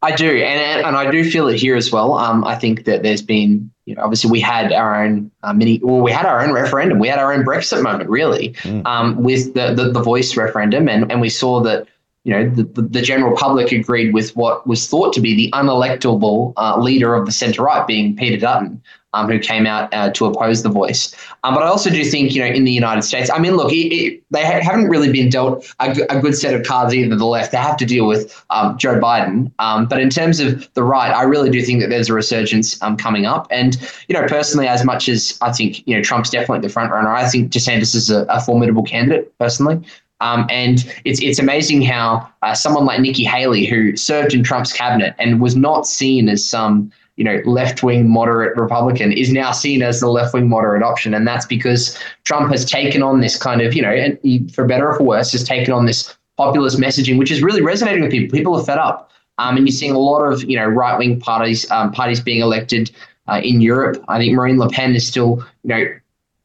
[0.01, 2.14] I do, and and I do feel it here as well.
[2.14, 5.82] Um, I think that there's been, you know, obviously we had our own uh, mini,
[5.84, 8.86] well, we had our own referendum, we had our own Brexit moment, really, mm.
[8.86, 11.86] um, with the, the, the voice referendum, and and we saw that,
[12.24, 16.53] you know, the, the general public agreed with what was thought to be the unelectable
[16.57, 18.82] uh, leader of the centre right, being Peter Dutton
[19.13, 21.15] um, who came out uh, to oppose the voice.
[21.43, 23.72] Um, but I also do think, you know, in the United States, I mean, look,
[23.72, 27.15] it, it, they ha- haven't really been dealt a, a, good set of cards either.
[27.15, 29.51] The left, they have to deal with um, Joe Biden.
[29.59, 32.82] Um, but in terms of the right, I really do think that there's a resurgence
[32.84, 33.47] um, coming up.
[33.49, 36.91] And, you know, personally, as much as I think, you know, Trump's definitely the front
[36.91, 39.82] runner, I think DeSantis is a, a formidable candidate, personally.
[40.22, 44.74] Um, and it's it's amazing how uh, someone like Nikki Haley, who served in Trump's
[44.74, 49.51] cabinet and was not seen as some you know, left wing moderate Republican is now
[49.51, 51.13] seen as the left wing moderate option.
[51.13, 54.65] And that's because Trump has taken on this kind of, you know, and he, for
[54.65, 58.11] better or for worse, has taken on this populist messaging, which is really resonating with
[58.11, 58.38] people.
[58.38, 59.11] People are fed up.
[59.38, 62.39] Um, and you're seeing a lot of, you know, right wing parties, um, parties being
[62.39, 62.89] elected
[63.28, 64.01] uh, in Europe.
[64.07, 65.86] I think Marine Le Pen is still, you know,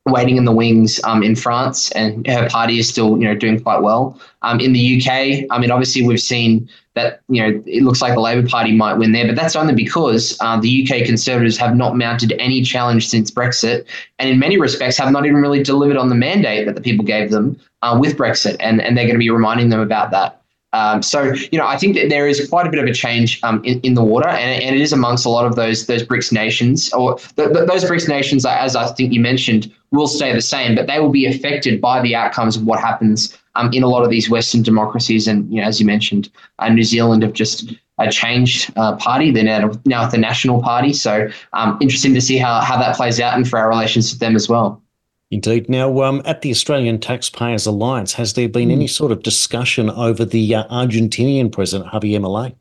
[0.06, 3.60] waiting in the wings um, in France, and her party is still, you know, doing
[3.60, 4.20] quite well.
[4.42, 8.14] Um, in the UK, I mean, obviously we've seen that, you know, it looks like
[8.14, 11.74] the Labour Party might win there, but that's only because uh, the UK Conservatives have
[11.74, 13.86] not mounted any challenge since Brexit,
[14.18, 17.04] and in many respects have not even really delivered on the mandate that the people
[17.04, 20.40] gave them uh, with Brexit, and and they're going to be reminding them about that.
[20.74, 23.38] Um, so, you know, I think that there is quite a bit of a change
[23.44, 26.02] um, in, in the water, and, and it is amongst a lot of those those
[26.02, 30.32] BRICS nations, or the, the, those BRICS nations, as I think you mentioned, will stay
[30.32, 33.82] the same, but they will be affected by the outcomes of what happens um, in
[33.82, 35.26] a lot of these Western democracies.
[35.28, 39.30] And, you know, as you mentioned, uh, New Zealand have just uh, changed uh, party.
[39.30, 40.92] They're now, now at the National Party.
[40.92, 44.20] So, um, interesting to see how, how that plays out and for our relations with
[44.20, 44.82] them as well.
[45.30, 45.68] Indeed.
[45.68, 48.72] Now, um, at the Australian Taxpayers Alliance, has there been mm.
[48.72, 52.54] any sort of discussion over the uh, Argentinian president, Javier Milei?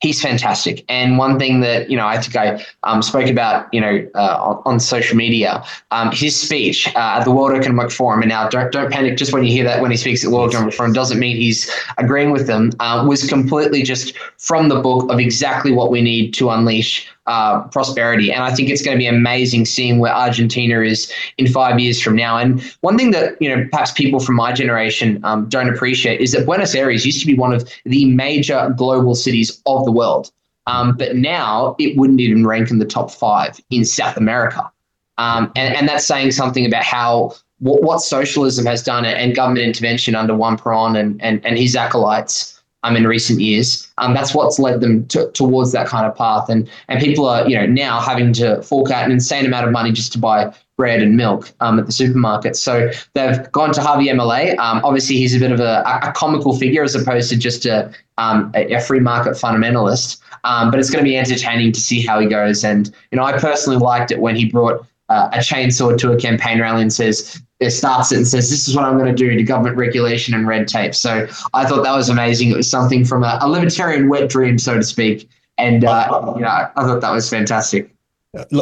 [0.00, 0.84] He's fantastic.
[0.88, 4.36] And one thing that you know, I think I um, spoke about, you know, uh,
[4.40, 8.22] on, on, social media, um, his speech uh, at the World Economic Forum.
[8.22, 9.16] And now, don't don't panic.
[9.16, 11.36] Just when you hear that when he speaks at the World Economic Forum, doesn't mean
[11.36, 12.72] he's agreeing with them.
[12.80, 17.62] Uh, was completely just from the book of exactly what we need to unleash uh,
[17.68, 18.32] prosperity.
[18.32, 22.00] And I think it's going to be amazing seeing where Argentina is in five years
[22.00, 22.38] from now.
[22.38, 26.32] And one thing that you know perhaps people from my generation um, don't appreciate is
[26.32, 30.30] that Buenos Aires used to be one of the major global cities of the world,
[30.66, 34.70] um, but now it wouldn't even rank in the top five in South America.
[35.18, 39.64] Um, and, and that's saying something about how what, what socialism has done and government
[39.64, 42.55] intervention under Juan Perón and, and, and his acolytes
[42.86, 43.88] um, in recent years.
[43.98, 46.48] Um, that's what's led them to, towards that kind of path.
[46.48, 49.72] And and people are you know now having to fork out an insane amount of
[49.72, 52.54] money just to buy bread and milk um, at the supermarket.
[52.54, 54.56] So they've gone to Javier Milei.
[54.58, 57.90] Um, obviously, he's a bit of a, a comical figure as opposed to just a,
[58.18, 60.20] um, a free market fundamentalist.
[60.44, 62.62] Um, but it's going to be entertaining to see how he goes.
[62.62, 66.16] And you know, I personally liked it when he brought uh, a chainsaw to a
[66.16, 69.14] campaign rally and says, it starts it and says, This is what I'm going to
[69.14, 70.94] do to government regulation and red tape.
[70.94, 72.50] So I thought that was amazing.
[72.50, 75.28] It was something from a, a libertarian wet dream, so to speak.
[75.58, 77.90] And, uh, you know, I thought that was fantastic.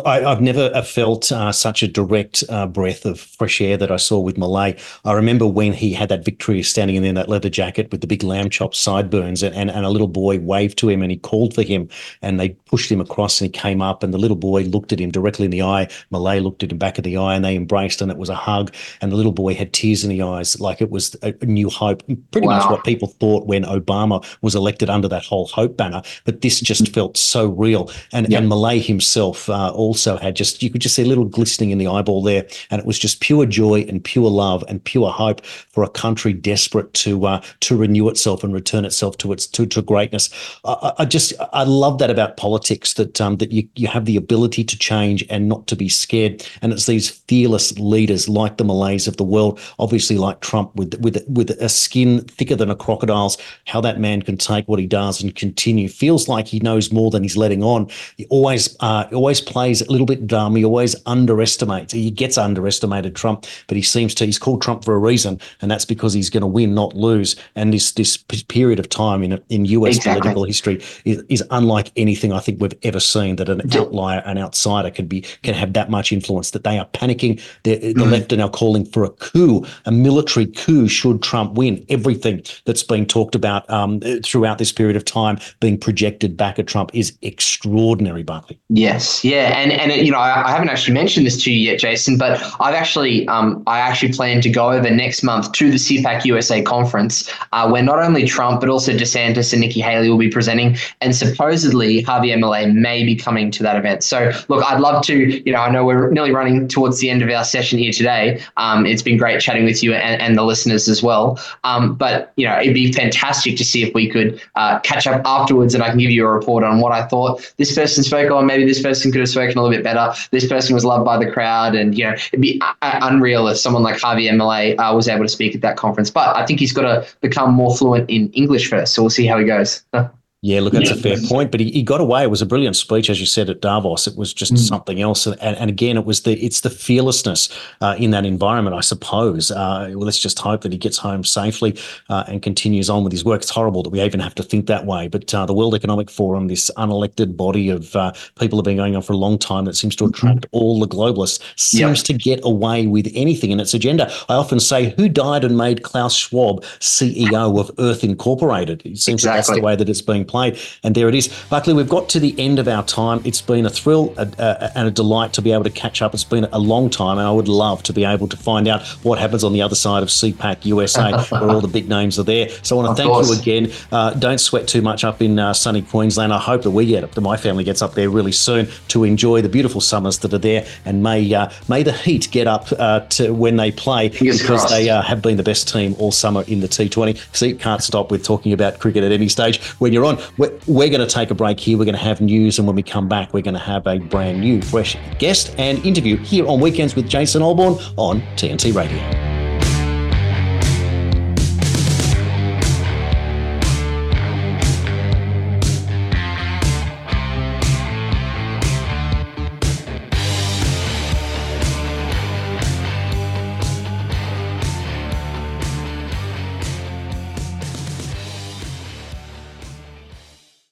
[0.04, 3.90] I, have never uh, felt uh, such a direct uh, breath of fresh air that
[3.90, 4.80] I saw with Milei.
[5.04, 8.06] I remember when he had that victory standing in there, that leather jacket with the
[8.06, 11.16] big lamb chop sideburns, and, and, and a little boy waved to him and he
[11.16, 11.88] called for him,
[12.22, 15.00] and they pushed him across and he came up, and the little boy looked at
[15.00, 15.86] him directly in the eye.
[16.12, 18.34] Milei looked at him back of the eye, and they embraced, and it was a
[18.34, 18.74] hug.
[19.00, 22.02] And the little boy had tears in the eyes, like it was a new hope.
[22.30, 22.58] Pretty wow.
[22.58, 26.60] much what people thought when Obama was elected under that whole hope banner, but this
[26.60, 27.90] just felt so real.
[28.12, 28.42] And yep.
[28.42, 29.48] and Milei himself.
[29.48, 32.22] Uh, uh, also had just you could just see a little glistening in the eyeball
[32.22, 35.88] there, and it was just pure joy and pure love and pure hope for a
[35.88, 40.30] country desperate to uh, to renew itself and return itself to its to, to greatness.
[40.64, 44.16] I, I just I love that about politics that um, that you you have the
[44.16, 48.64] ability to change and not to be scared, and it's these fearless leaders like the
[48.64, 52.76] Mileis of the world, obviously like Trump with with with a skin thicker than a
[52.76, 53.38] crocodile's.
[53.66, 57.10] How that man can take what he does and continue feels like he knows more
[57.10, 57.88] than he's letting on.
[58.16, 60.56] He always uh, always plays a little bit dumb.
[60.56, 61.92] He always underestimates.
[61.92, 64.26] He gets underestimated Trump, but he seems to.
[64.26, 67.36] He's called Trump for a reason, and that's because he's going to win, not lose.
[67.54, 69.98] And this this period of time in in U.S.
[69.98, 70.20] Exactly.
[70.22, 73.36] political history is, is unlike anything I think we've ever seen.
[73.36, 76.50] That an outlier, an outsider, can be can have that much influence.
[76.50, 77.40] That they are panicking.
[77.62, 78.10] They're, the mm.
[78.10, 81.86] left are now calling for a coup, a military coup, should Trump win.
[81.88, 86.66] Everything that's been talked about um, throughout this period of time being projected back at
[86.66, 88.58] Trump is extraordinary, Barclay.
[88.68, 91.78] Yes, yeah, and and you know I, I haven't actually mentioned this to you yet,
[91.78, 95.76] Jason, but I've actually um, I actually plan to go over next month to the
[95.76, 100.18] CPAC USA conference uh, where not only Trump but also DeSantis and Nikki Haley will
[100.18, 104.04] be presenting, and supposedly Javier Milei may be coming to that event.
[104.04, 107.22] So look, I'd love to, you know, I know we're nearly running towards the end
[107.22, 108.40] of our session here today.
[108.56, 111.38] Um, it's been great chatting with you and, and the listeners as well.
[111.64, 115.22] Um, but you know, it'd be fantastic to see if we could uh, catch up
[115.24, 118.30] afterwards, and I can give you a report on what I thought this person spoke
[118.30, 118.46] on.
[118.46, 120.14] Maybe this person could have spoken a little bit better.
[120.30, 123.82] This person was loved by the crowd, and you know, it'd be unreal if someone
[123.82, 126.10] like Javier Milei uh, was able to speak at that conference.
[126.10, 129.26] But I think he's got to become more fluent in English first, so we'll see
[129.26, 129.84] how he goes.
[130.44, 130.96] Yeah, look, that's yeah.
[130.96, 131.50] a fair point.
[131.50, 132.22] But he, he got away.
[132.22, 134.06] It was a brilliant speech, as you said at Davos.
[134.06, 134.58] It was just mm.
[134.58, 135.26] something else.
[135.26, 137.48] And, and again, it was the it's the fearlessness
[137.80, 139.50] uh, in that environment, I suppose.
[139.50, 141.78] Uh, well, let's just hope that he gets home safely
[142.10, 143.40] uh, and continues on with his work.
[143.40, 145.08] It's horrible that we even have to think that way.
[145.08, 148.94] But uh, the World Economic Forum, this unelected body of uh, people have been going
[148.96, 150.12] on for a long time that seems to mm-hmm.
[150.12, 150.58] attract mm-hmm.
[150.58, 152.04] all the globalists, seems yep.
[152.04, 154.12] to get away with anything in its agenda.
[154.28, 158.82] I often say, who died and made Klaus Schwab CEO of Earth Incorporated?
[158.84, 159.30] It seems exactly.
[159.30, 160.58] that that's the way that it's being played.
[160.82, 161.28] And there it is.
[161.48, 163.22] Barclay, we've got to the end of our time.
[163.24, 166.12] It's been a thrill and a delight to be able to catch up.
[166.12, 168.82] It's been a long time, and I would love to be able to find out
[169.04, 172.24] what happens on the other side of CPAC USA, where all the big names are
[172.24, 172.48] there.
[172.64, 173.30] So I want to thank course.
[173.30, 173.72] you again.
[173.92, 176.32] Uh, don't sweat too much up in uh, sunny Queensland.
[176.32, 179.04] I hope that we get up, that my family gets up there really soon to
[179.04, 182.66] enjoy the beautiful summers that are there, and may uh, may the Heat get up
[182.76, 184.68] uh, to when they play because crossed.
[184.70, 187.16] they uh, have been the best team all summer in the T20.
[187.36, 189.62] See, can't stop with talking about cricket at any stage.
[189.78, 191.78] When you're on, we're, we're going to take a break here.
[191.78, 193.98] We're going to have news, and when we come back, we're going to have a
[193.98, 199.33] brand new, fresh guest and interview here on Weekends with Jason Olbourne on TNT Radio.